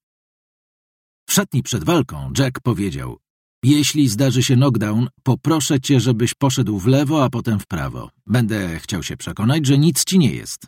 W 1.30 1.34
szatni 1.34 1.64
przed 1.64 1.84
walką 1.84 2.32
Jack 2.38 2.60
powiedział 2.60 3.18
Jeśli 3.64 4.08
zdarzy 4.08 4.44
się 4.44 4.56
knockdown, 4.56 5.08
poproszę 5.24 5.82
cię, 5.82 6.00
żebyś 6.00 6.34
poszedł 6.34 6.80
w 6.80 6.88
lewo, 6.88 7.24
a 7.24 7.30
potem 7.30 7.60
w 7.60 7.68
prawo. 7.68 8.10
Będę 8.28 8.80
chciał 8.80 9.04
się 9.04 9.18
przekonać, 9.18 9.66
że 9.66 9.78
nic 9.78 10.04
ci 10.06 10.20
nie 10.20 10.34
jest. 10.34 10.68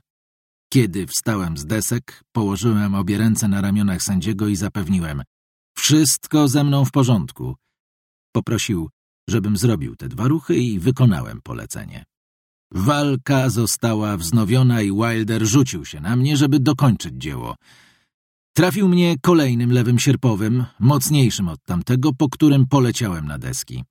Kiedy 0.73 1.07
wstałem 1.07 1.57
z 1.57 1.65
desek, 1.65 2.23
położyłem 2.31 2.95
obie 2.95 3.17
ręce 3.17 3.47
na 3.47 3.61
ramionach 3.61 4.03
sędziego 4.03 4.47
i 4.47 4.55
zapewniłem 4.55 5.23
Wszystko 5.77 6.47
ze 6.47 6.63
mną 6.63 6.85
w 6.85 6.91
porządku. 6.91 7.55
Poprosił, 8.31 8.89
żebym 9.29 9.57
zrobił 9.57 9.95
te 9.95 10.09
dwa 10.09 10.27
ruchy 10.27 10.55
i 10.55 10.79
wykonałem 10.79 11.41
polecenie. 11.43 12.05
Walka 12.71 13.49
została 13.49 14.17
wznowiona 14.17 14.81
i 14.81 14.91
Wilder 14.91 15.45
rzucił 15.45 15.85
się 15.85 16.01
na 16.01 16.15
mnie, 16.15 16.37
żeby 16.37 16.59
dokończyć 16.59 17.13
dzieło. 17.17 17.55
Trafił 18.53 18.89
mnie 18.89 19.15
kolejnym 19.21 19.71
lewym 19.71 19.99
sierpowym, 19.99 20.65
mocniejszym 20.79 21.49
od 21.49 21.63
tamtego, 21.63 22.13
po 22.13 22.29
którym 22.29 22.67
poleciałem 22.67 23.27
na 23.27 23.37
deski. 23.37 23.83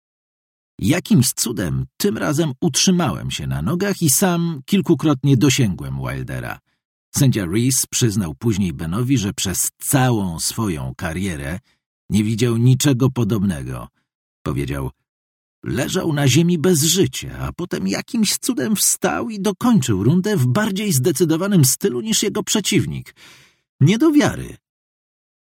Jakimś 0.78 1.32
cudem 1.32 1.86
tym 1.96 2.18
razem 2.18 2.52
utrzymałem 2.60 3.30
się 3.30 3.46
na 3.46 3.62
nogach 3.62 4.02
i 4.02 4.10
sam 4.10 4.60
kilkukrotnie 4.66 5.36
dosięgłem 5.36 5.98
Wildera. 5.98 6.58
Sędzia 7.16 7.46
Reese 7.46 7.86
przyznał 7.90 8.34
później 8.34 8.72
Benowi, 8.72 9.18
że 9.18 9.32
przez 9.32 9.70
całą 9.78 10.40
swoją 10.40 10.92
karierę 10.96 11.58
nie 12.10 12.24
widział 12.24 12.56
niczego 12.56 13.10
podobnego. 13.10 13.88
Powiedział, 14.42 14.90
leżał 15.64 16.12
na 16.12 16.28
ziemi 16.28 16.58
bez 16.58 16.82
życia, 16.82 17.38
a 17.38 17.52
potem 17.52 17.88
jakimś 17.88 18.38
cudem 18.38 18.76
wstał 18.76 19.30
i 19.30 19.40
dokończył 19.40 20.02
rundę 20.02 20.36
w 20.36 20.46
bardziej 20.46 20.92
zdecydowanym 20.92 21.64
stylu 21.64 22.00
niż 22.00 22.22
jego 22.22 22.42
przeciwnik. 22.42 23.14
Nie 23.80 23.98
do 23.98 24.12
wiary. 24.12 24.56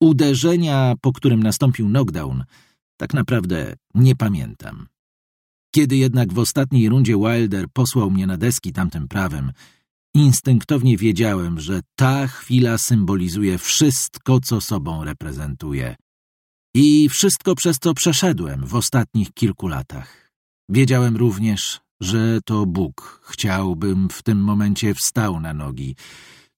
Uderzenia, 0.00 0.94
po 1.00 1.12
którym 1.12 1.42
nastąpił 1.42 1.88
knockdown, 1.88 2.44
tak 2.96 3.14
naprawdę 3.14 3.76
nie 3.94 4.16
pamiętam. 4.16 4.86
Kiedy 5.74 5.96
jednak 5.96 6.32
w 6.32 6.38
ostatniej 6.38 6.88
rundzie 6.88 7.16
Wilder 7.16 7.66
posłał 7.72 8.10
mnie 8.10 8.26
na 8.26 8.36
deski 8.36 8.72
tamtym 8.72 9.08
prawem, 9.08 9.52
instynktownie 10.14 10.96
wiedziałem, 10.96 11.60
że 11.60 11.80
ta 11.94 12.26
chwila 12.26 12.78
symbolizuje 12.78 13.58
wszystko, 13.58 14.40
co 14.40 14.60
sobą 14.60 15.04
reprezentuje. 15.04 15.96
I 16.74 17.08
wszystko, 17.08 17.54
przez 17.54 17.78
co 17.78 17.94
przeszedłem 17.94 18.66
w 18.66 18.74
ostatnich 18.74 19.32
kilku 19.34 19.68
latach. 19.68 20.30
Wiedziałem 20.68 21.16
również, 21.16 21.80
że 22.00 22.40
to 22.44 22.66
Bóg 22.66 23.20
chciałbym 23.24 24.08
w 24.08 24.22
tym 24.22 24.38
momencie 24.38 24.94
wstał 24.94 25.40
na 25.40 25.54
nogi. 25.54 25.96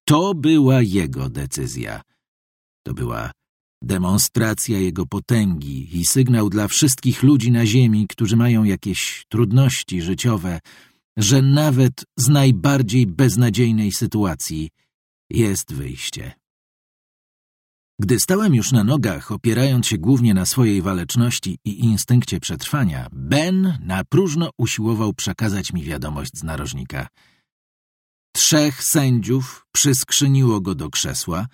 To 0.05 0.35
była 0.35 0.83
jego 0.83 1.29
decyzja. 1.29 2.03
To 2.87 2.95
była 2.95 3.31
demonstracja 3.83 4.79
jego 4.79 5.07
potęgi 5.07 5.97
i 5.97 6.05
sygnał 6.05 6.51
dla 6.51 6.69
wszystkich 6.69 7.23
ludzi 7.23 7.53
na 7.53 7.67
ziemi, 7.67 8.07
którzy 8.09 8.37
mają 8.37 8.65
jakieś 8.65 9.25
trudności 9.29 10.03
życiowe, 10.03 10.61
że 11.17 11.43
nawet 11.43 12.05
z 12.17 12.29
najbardziej 12.29 13.07
beznadziejnej 13.07 13.93
sytuacji 13.93 14.71
jest 15.31 15.73
wyjście. 15.75 16.33
Gdy 18.01 18.21
stałem 18.21 18.55
już 18.55 18.73
na 18.73 18.85
nogach, 18.85 19.33
opierając 19.33 19.87
się 19.87 19.99
głównie 19.99 20.35
na 20.35 20.47
swojej 20.47 20.83
waleczności 20.83 21.59
i 21.65 21.85
instynkcie 21.85 22.41
przetrwania, 22.41 23.09
Ben 23.13 23.79
na 23.81 24.05
próżno 24.05 24.51
usiłował 24.59 25.13
przekazać 25.13 25.73
mi 25.73 25.83
wiadomość 25.83 26.31
z 26.35 26.43
narożnika. 26.43 27.09
Trzech 28.35 28.85
sędziów 28.85 29.67
przyskrzyniło 29.73 30.61
go 30.61 30.75
do 30.75 30.91
krzesła, 30.91 31.47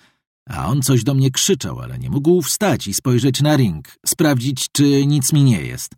a 0.49 0.69
on 0.69 0.83
coś 0.83 1.05
do 1.05 1.15
mnie 1.15 1.31
krzyczał, 1.31 1.81
ale 1.81 1.99
nie 1.99 2.11
mógł 2.11 2.43
wstać 2.43 2.87
i 2.87 2.95
spojrzeć 2.95 3.43
na 3.43 3.57
ring, 3.57 3.89
sprawdzić, 4.07 4.67
czy 4.73 5.07
nic 5.07 5.33
mi 5.33 5.45
nie 5.45 5.63
jest. 5.63 5.95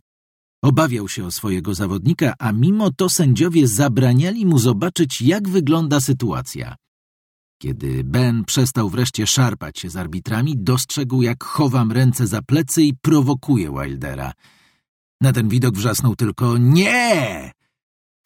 Obawiał 0.63 1.09
się 1.09 1.25
o 1.25 1.31
swojego 1.31 1.73
zawodnika, 1.73 2.33
a 2.39 2.51
mimo 2.51 2.91
to 2.91 3.09
sędziowie 3.09 3.67
zabraniali 3.67 4.45
mu 4.45 4.59
zobaczyć, 4.59 5.21
jak 5.21 5.49
wygląda 5.49 5.99
sytuacja. 5.99 6.75
Kiedy 7.61 8.03
Ben 8.03 8.45
przestał 8.45 8.89
wreszcie 8.89 9.27
szarpać 9.27 9.79
się 9.79 9.89
z 9.89 9.95
arbitrami, 9.95 10.53
dostrzegł, 10.57 11.21
jak 11.21 11.43
chowam 11.43 11.91
ręce 11.91 12.27
za 12.27 12.41
plecy 12.41 12.83
i 12.83 12.93
prowokuję 13.01 13.71
Wildera. 13.71 14.31
Na 15.21 15.33
ten 15.33 15.49
widok 15.49 15.75
wrzasnął 15.75 16.15
tylko 16.15 16.57
nie! 16.57 17.51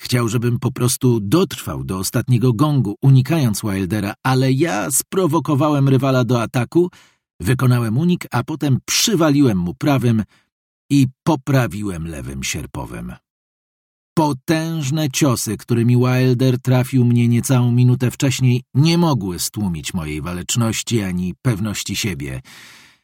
Chciał, 0.01 0.27
żebym 0.27 0.59
po 0.59 0.71
prostu 0.71 1.19
dotrwał 1.19 1.83
do 1.83 1.97
ostatniego 1.97 2.53
gongu, 2.53 2.95
unikając 3.01 3.61
Wildera, 3.61 4.13
ale 4.23 4.51
ja 4.51 4.91
sprowokowałem 4.91 5.89
rywala 5.89 6.23
do 6.23 6.41
ataku, 6.41 6.89
wykonałem 7.39 7.97
unik, 7.97 8.27
a 8.31 8.43
potem 8.43 8.79
przywaliłem 8.85 9.57
mu 9.57 9.73
prawym 9.73 10.23
i 10.89 11.07
poprawiłem 11.23 12.07
lewym 12.07 12.43
sierpowym. 12.43 13.13
Potężne 14.17 15.09
ciosy, 15.09 15.57
którymi 15.57 15.97
Wilder 15.97 16.61
trafił 16.61 17.05
mnie 17.05 17.27
niecałą 17.27 17.71
minutę 17.71 18.11
wcześniej, 18.11 18.63
nie 18.73 18.97
mogły 18.97 19.39
stłumić 19.39 19.93
mojej 19.93 20.21
waleczności 20.21 21.01
ani 21.01 21.33
pewności 21.41 21.95
siebie. 21.95 22.41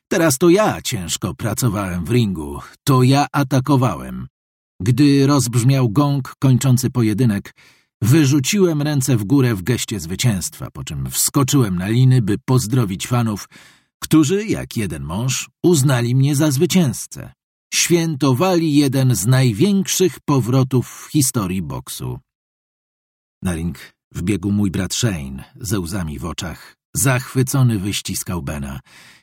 Teraz 0.07 0.37
to 0.37 0.49
ja 0.49 0.81
ciężko 0.81 1.33
pracowałem 1.33 2.05
w 2.05 2.11
ringu, 2.11 2.59
to 2.83 3.03
ja 3.03 3.27
atakowałem. 3.31 4.27
Gdy 4.81 5.27
rozbrzmiał 5.27 5.89
gong 5.89 6.33
kończący 6.39 6.89
pojedynek, 6.89 7.55
wyrzuciłem 8.01 8.81
ręce 8.81 9.17
w 9.17 9.23
górę 9.23 9.55
w 9.55 9.63
geście 9.63 9.99
zwycięstwa, 9.99 10.67
po 10.73 10.83
czym 10.83 11.09
wskoczyłem 11.09 11.77
na 11.77 11.87
liny, 11.87 12.21
by 12.21 12.37
pozdrowić 12.45 13.07
fanów, 13.07 13.49
którzy, 13.99 14.45
jak 14.45 14.77
jeden 14.77 15.03
mąż, 15.03 15.49
uznali 15.63 16.15
mnie 16.15 16.35
za 16.35 16.51
zwycięzcę 16.51 17.33
świętowali 17.73 18.75
jeden 18.75 19.15
z 19.15 19.25
największych 19.25 20.19
powrotów 20.19 20.87
w 20.87 21.11
historii 21.11 21.61
boksu. 21.61 22.19
Na 23.41 23.55
ring 23.55 23.93
wbiegł 24.11 24.51
mój 24.51 24.71
brat 24.71 24.93
Shane, 24.93 25.43
ze 25.55 25.79
łzami 25.79 26.19
w 26.19 26.25
oczach. 26.25 26.75
Zachwycony 26.95 27.79
wyściskał 27.79 28.41
Bena. 28.41 28.79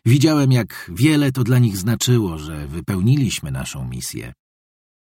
Widziałem, 0.06 0.52
jak 0.52 0.90
wiele 0.94 1.32
to 1.32 1.44
dla 1.44 1.58
nich 1.58 1.76
znaczyło, 1.76 2.38
że 2.38 2.66
wypełniliśmy 2.66 3.50
naszą 3.50 3.88
misję. 3.88 4.32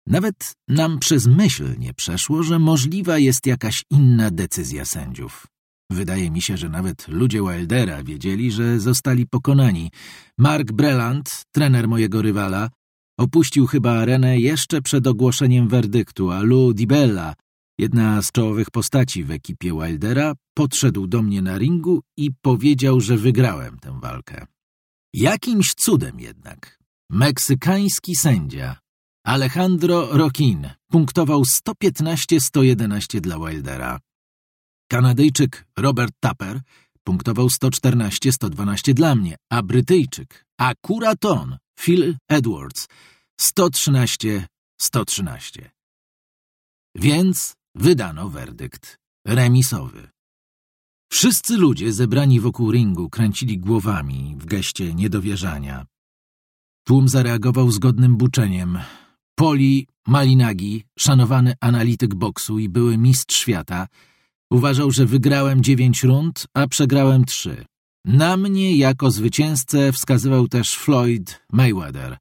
Nawet 0.06 0.54
nam 0.68 0.98
przez 0.98 1.26
myśl 1.26 1.78
nie 1.78 1.94
przeszło, 1.94 2.42
że 2.42 2.58
możliwa 2.58 3.18
jest 3.18 3.46
jakaś 3.46 3.82
inna 3.90 4.30
decyzja 4.30 4.84
sędziów. 4.84 5.46
Wydaje 5.90 6.30
mi 6.30 6.42
się, 6.42 6.56
że 6.56 6.68
nawet 6.68 7.08
ludzie 7.08 7.42
Wildera 7.42 8.04
wiedzieli, 8.04 8.52
że 8.52 8.80
zostali 8.80 9.26
pokonani. 9.26 9.90
Mark 10.38 10.72
Breland, 10.72 11.42
trener 11.54 11.88
mojego 11.88 12.22
rywala, 12.22 12.70
Opuścił 13.18 13.66
chyba 13.66 13.92
arenę 13.92 14.38
jeszcze 14.38 14.82
przed 14.82 15.06
ogłoszeniem 15.06 15.68
werdyktu, 15.68 16.30
a 16.30 16.42
Lou 16.42 16.72
DiBella, 16.72 17.34
jedna 17.78 18.22
z 18.22 18.32
czołowych 18.32 18.70
postaci 18.70 19.24
w 19.24 19.30
ekipie 19.30 19.72
Wildera, 19.72 20.34
podszedł 20.54 21.06
do 21.06 21.22
mnie 21.22 21.42
na 21.42 21.58
ringu 21.58 22.02
i 22.16 22.30
powiedział, 22.42 23.00
że 23.00 23.16
wygrałem 23.16 23.78
tę 23.78 24.00
walkę. 24.00 24.46
Jakimś 25.14 25.74
cudem 25.74 26.20
jednak 26.20 26.78
meksykański 27.10 28.16
sędzia 28.16 28.76
Alejandro 29.26 30.08
Roquin 30.16 30.68
punktował 30.90 31.42
115-111 31.42 33.20
dla 33.20 33.38
Wildera. 33.38 34.00
Kanadyjczyk 34.90 35.66
Robert 35.78 36.12
Tapper 36.20 36.60
punktował 37.04 37.46
114-112 37.46 38.94
dla 38.94 39.14
mnie, 39.14 39.36
a 39.52 39.62
Brytyjczyk, 39.62 40.44
akurat 40.60 41.24
on, 41.24 41.58
Phil 41.78 42.16
Edwards 42.28 42.88
113-113. 43.40 44.46
Więc 46.94 47.54
wydano 47.74 48.28
werdykt 48.28 48.98
remisowy. 49.26 50.08
Wszyscy 51.12 51.56
ludzie 51.56 51.92
zebrani 51.92 52.40
wokół 52.40 52.72
ringu 52.72 53.10
kręcili 53.10 53.58
głowami 53.58 54.36
w 54.38 54.46
geście 54.46 54.94
niedowierzania. 54.94 55.86
Tłum 56.86 57.08
zareagował 57.08 57.70
zgodnym 57.70 58.16
buczeniem. 58.16 58.78
Poli 59.34 59.86
Malinagi, 60.06 60.84
szanowany 60.98 61.54
analityk 61.60 62.14
boksu 62.14 62.58
i 62.58 62.68
były 62.68 62.98
mistrz 62.98 63.36
świata, 63.36 63.86
uważał, 64.50 64.90
że 64.90 65.06
wygrałem 65.06 65.62
dziewięć 65.62 66.02
rund, 66.02 66.46
a 66.54 66.68
przegrałem 66.68 67.24
trzy. 67.24 67.64
Na 68.08 68.36
mnie 68.36 68.76
jako 68.76 69.10
zwycięzcę 69.10 69.92
wskazywał 69.92 70.48
też 70.48 70.74
Floyd 70.74 71.40
Mayweather. 71.52 72.18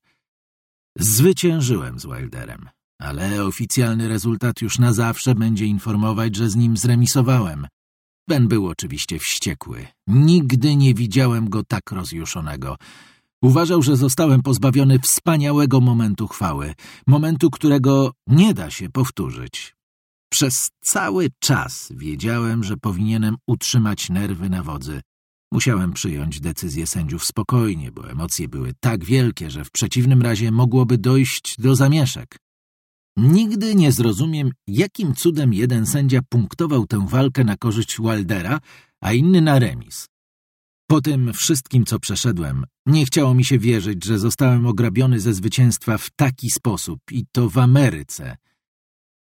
Zwyciężyłem 1.00 2.00
z 2.00 2.06
Wilderem, 2.06 2.70
ale 3.00 3.46
oficjalny 3.46 4.08
rezultat 4.08 4.62
już 4.62 4.80
na 4.80 4.94
zawsze 4.94 5.36
będzie 5.36 5.66
informować, 5.66 6.36
że 6.36 6.50
z 6.50 6.56
nim 6.56 6.78
zremisowałem. 6.78 7.68
Ben 8.28 8.48
był 8.48 8.68
oczywiście 8.68 9.20
wściekły. 9.20 9.88
Nigdy 10.08 10.76
nie 10.76 10.94
widziałem 10.94 11.50
go 11.50 11.64
tak 11.64 11.92
rozjuszonego. 11.92 12.78
Uważał, 13.42 13.82
że 13.82 13.98
zostałem 13.98 14.42
pozbawiony 14.42 15.00
wspaniałego 15.00 15.82
momentu 15.82 16.28
chwały, 16.28 16.74
momentu, 17.08 17.50
którego 17.50 18.12
nie 18.28 18.54
da 18.54 18.70
się 18.70 18.90
powtórzyć. 18.90 19.76
Przez 20.30 20.70
cały 20.82 21.30
czas 21.40 21.94
wiedziałem, 21.96 22.64
że 22.64 22.78
powinienem 22.78 23.36
utrzymać 23.48 24.10
nerwy 24.10 24.50
na 24.50 24.64
wodzy. 24.64 25.02
Musiałem 25.52 25.94
przyjąć 25.94 26.40
decyzję 26.40 26.88
sędziów 26.88 27.26
spokojnie, 27.26 27.92
bo 27.92 28.10
emocje 28.10 28.48
były 28.48 28.74
tak 28.80 29.06
wielkie, 29.06 29.52
że 29.52 29.66
w 29.66 29.72
przeciwnym 29.72 30.22
razie 30.22 30.52
mogłoby 30.52 30.98
dojść 30.98 31.56
do 31.60 31.76
zamieszek. 31.76 32.38
Nigdy 33.18 33.76
nie 33.76 33.92
zrozumiem, 33.92 34.52
jakim 34.68 35.16
cudem 35.16 35.54
jeden 35.54 35.86
sędzia 35.86 36.20
punktował 36.30 36.88
tę 36.88 37.08
walkę 37.10 37.44
na 37.44 37.58
korzyść 37.58 37.98
Wildera, 38.02 38.60
a 39.02 39.14
inny 39.14 39.42
na 39.42 39.60
remis. 39.60 40.08
Po 40.90 41.02
tym 41.02 41.34
wszystkim, 41.34 41.86
co 41.86 42.00
przeszedłem, 42.00 42.66
nie 42.86 43.06
chciało 43.06 43.34
mi 43.34 43.46
się 43.46 43.60
wierzyć, 43.60 44.06
że 44.06 44.20
zostałem 44.20 44.66
ograbiony 44.66 45.20
ze 45.20 45.34
zwycięstwa 45.34 45.98
w 45.98 46.10
taki 46.16 46.50
sposób 46.50 47.00
i 47.12 47.26
to 47.32 47.50
w 47.50 47.58
Ameryce. 47.58 48.38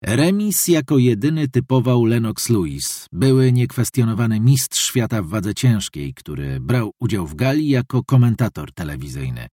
Remis 0.06 0.68
jako 0.68 0.98
jedyny 0.98 1.48
typował 1.48 2.06
Lennox 2.06 2.50
Lewis, 2.50 3.08
były 3.12 3.52
niekwestionowany 3.52 4.40
mistrz 4.40 4.88
świata 4.88 5.22
w 5.22 5.28
wadze 5.28 5.54
ciężkiej, 5.54 6.14
który 6.14 6.60
brał 6.60 6.92
udział 7.00 7.28
w 7.28 7.36
gali 7.36 7.70
jako 7.70 8.04
komentator 8.04 8.74
telewizyjny. 8.74 9.48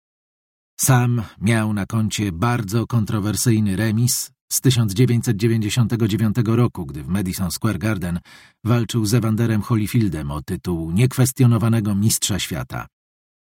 Sam 0.79 1.21
miał 1.41 1.73
na 1.73 1.85
koncie 1.85 2.31
bardzo 2.31 2.87
kontrowersyjny 2.87 3.75
remis 3.75 4.31
z 4.51 4.61
1999 4.61 6.35
roku, 6.45 6.85
gdy 6.85 7.03
w 7.03 7.07
Madison 7.07 7.51
Square 7.51 7.79
Garden 7.79 8.19
walczył 8.63 9.05
z 9.05 9.13
Evanderem 9.13 9.61
Holyfieldem 9.61 10.31
o 10.31 10.41
tytuł 10.41 10.91
niekwestionowanego 10.91 11.95
mistrza 11.95 12.39
świata. 12.39 12.87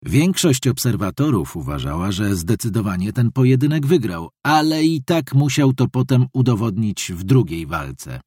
Większość 0.06 0.68
obserwatorów 0.68 1.56
uważała, 1.56 2.12
że 2.12 2.36
zdecydowanie 2.36 3.14
ten 3.14 3.32
pojedynek 3.32 3.86
wygrał, 3.86 4.30
ale 4.46 4.84
i 4.84 5.04
tak 5.04 5.34
musiał 5.34 5.74
to 5.74 5.88
potem 5.88 6.26
udowodnić 6.34 7.12
w 7.16 7.24
drugiej 7.24 7.66
walce. 7.68 8.22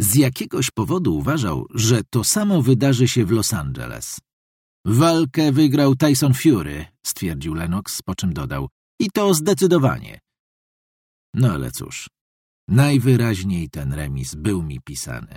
Z 0.00 0.14
jakiegoś 0.14 0.70
powodu 0.70 1.16
uważał, 1.16 1.66
że 1.74 2.00
to 2.10 2.24
samo 2.24 2.62
wydarzy 2.62 3.08
się 3.08 3.24
w 3.24 3.30
Los 3.30 3.54
Angeles. 3.54 4.18
Walkę 4.86 5.52
wygrał 5.52 5.96
Tyson 5.96 6.34
Fury, 6.34 6.84
stwierdził 7.06 7.54
Lennox, 7.54 8.02
po 8.02 8.14
czym 8.14 8.32
dodał. 8.32 8.68
I 9.00 9.10
to 9.10 9.34
zdecydowanie. 9.34 10.20
No 11.34 11.52
ale 11.52 11.70
cóż, 11.70 12.08
najwyraźniej 12.68 13.70
ten 13.70 13.92
remis 13.92 14.34
był 14.34 14.62
mi 14.62 14.80
pisany. 14.84 15.36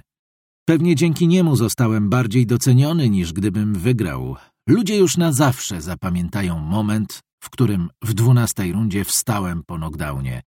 Pewnie 0.68 0.96
dzięki 0.96 1.28
niemu 1.28 1.56
zostałem 1.56 2.10
bardziej 2.10 2.46
doceniony 2.46 3.10
niż 3.10 3.34
gdybym 3.34 3.74
wygrał. 3.74 4.36
Ludzie 4.68 4.98
już 4.98 5.18
na 5.18 5.32
zawsze 5.32 5.82
zapamiętają 5.82 6.60
moment, 6.60 7.20
w 7.44 7.50
którym 7.50 7.90
w 8.04 8.14
dwunastej 8.14 8.74
rundzie 8.74 9.06
wstałem 9.06 9.64
po 9.64 9.76
knockdownie. 9.76 10.42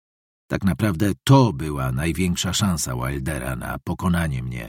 Tak 0.50 0.64
naprawdę 0.64 1.12
to 1.24 1.52
była 1.52 1.92
największa 1.92 2.52
szansa 2.52 2.94
Wildera 2.94 3.57
na 3.57 3.79
pokonanie 3.85 4.42
mnie. 4.42 4.68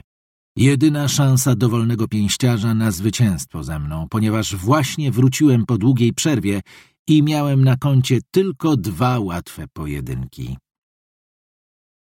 Jedyna 0.56 1.08
szansa 1.08 1.54
dowolnego 1.54 2.08
pięściarza 2.08 2.74
na 2.74 2.90
zwycięstwo 2.90 3.64
ze 3.64 3.78
mną, 3.78 4.06
ponieważ 4.10 4.56
właśnie 4.56 5.12
wróciłem 5.12 5.66
po 5.66 5.78
długiej 5.78 6.12
przerwie 6.12 6.60
i 7.08 7.22
miałem 7.22 7.64
na 7.64 7.76
koncie 7.76 8.18
tylko 8.30 8.76
dwa 8.76 9.18
łatwe 9.18 9.66
pojedynki. 9.72 10.56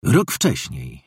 Rok 0.05 0.33
wcześniej 0.33 1.03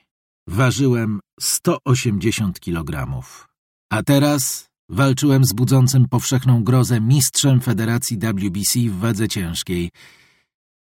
ważyłem 0.48 1.20
180 1.40 2.60
kilogramów, 2.60 3.48
a 3.92 4.04
teraz 4.04 4.71
walczyłem 4.92 5.46
z 5.46 5.54
budzącym 5.54 6.08
powszechną 6.10 6.64
grozę 6.64 7.02
mistrzem 7.02 7.62
Federacji 7.62 8.18
WBC 8.18 8.80
w 8.80 9.00
wadze 9.00 9.28
ciężkiej. 9.28 9.90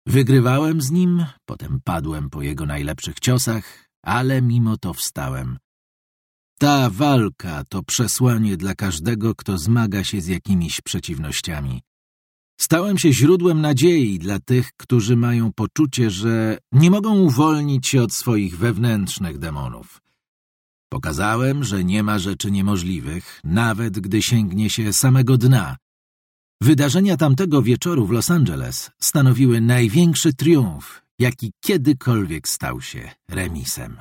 Wygrywałem 0.07 0.83
z 0.83 0.90
nim, 0.90 1.27
potem 1.45 1.81
padłem 1.85 2.31
po 2.31 2.43
jego 2.43 2.67
najlepszych 2.67 3.21
ciosach, 3.21 3.88
ale 4.03 4.43
mimo 4.43 4.77
to 4.77 4.95
wstałem. 4.95 5.59
Ta 6.59 6.90
walka 6.90 7.64
to 7.69 7.83
przesłanie 7.83 8.57
dla 8.57 8.75
każdego, 8.75 9.35
kto 9.35 9.59
zmaga 9.59 10.05
się 10.05 10.21
z 10.21 10.27
jakimiś 10.27 10.81
przeciwnościami. 10.81 11.83
Stałem 12.61 12.99
się 12.99 13.12
źródłem 13.12 13.61
nadziei 13.61 14.19
dla 14.19 14.38
tych, 14.38 14.71
którzy 14.77 15.17
mają 15.17 15.53
poczucie, 15.53 16.11
że 16.11 16.59
nie 16.73 16.90
mogą 16.90 17.19
uwolnić 17.19 17.88
się 17.88 18.03
od 18.03 18.12
swoich 18.12 18.59
wewnętrznych 18.59 19.38
demonów. 19.38 20.04
Pokazałem, 20.94 21.64
że 21.64 21.85
nie 21.85 22.02
ma 22.02 22.18
rzeczy 22.18 22.50
niemożliwych, 22.50 23.40
nawet 23.44 24.00
gdy 24.00 24.22
sięgnie 24.22 24.70
się 24.70 24.92
samego 24.92 25.38
dna. 25.38 25.76
Wydarzenia 26.62 27.16
tamtego 27.16 27.62
wieczoru 27.62 28.07
w 28.07 28.11
Los 28.11 28.30
Angeles 28.30 28.90
stanowiły 29.00 29.61
największy 29.61 30.35
triumf, 30.35 31.02
jaki 31.18 31.52
kiedykolwiek 31.61 32.48
stał 32.48 32.80
się 32.80 33.11
remisem. 33.28 33.96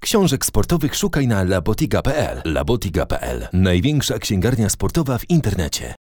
Książek 0.00 0.44
sportowych 0.44 0.94
szukaj 0.94 1.26
na 1.26 1.44
labotiga.pl. 1.44 2.42
Labotiga.pl. 2.44 3.48
Największa 3.52 4.18
księgarnia 4.18 4.68
sportowa 4.68 5.18
w 5.18 5.30
internecie. 5.30 5.94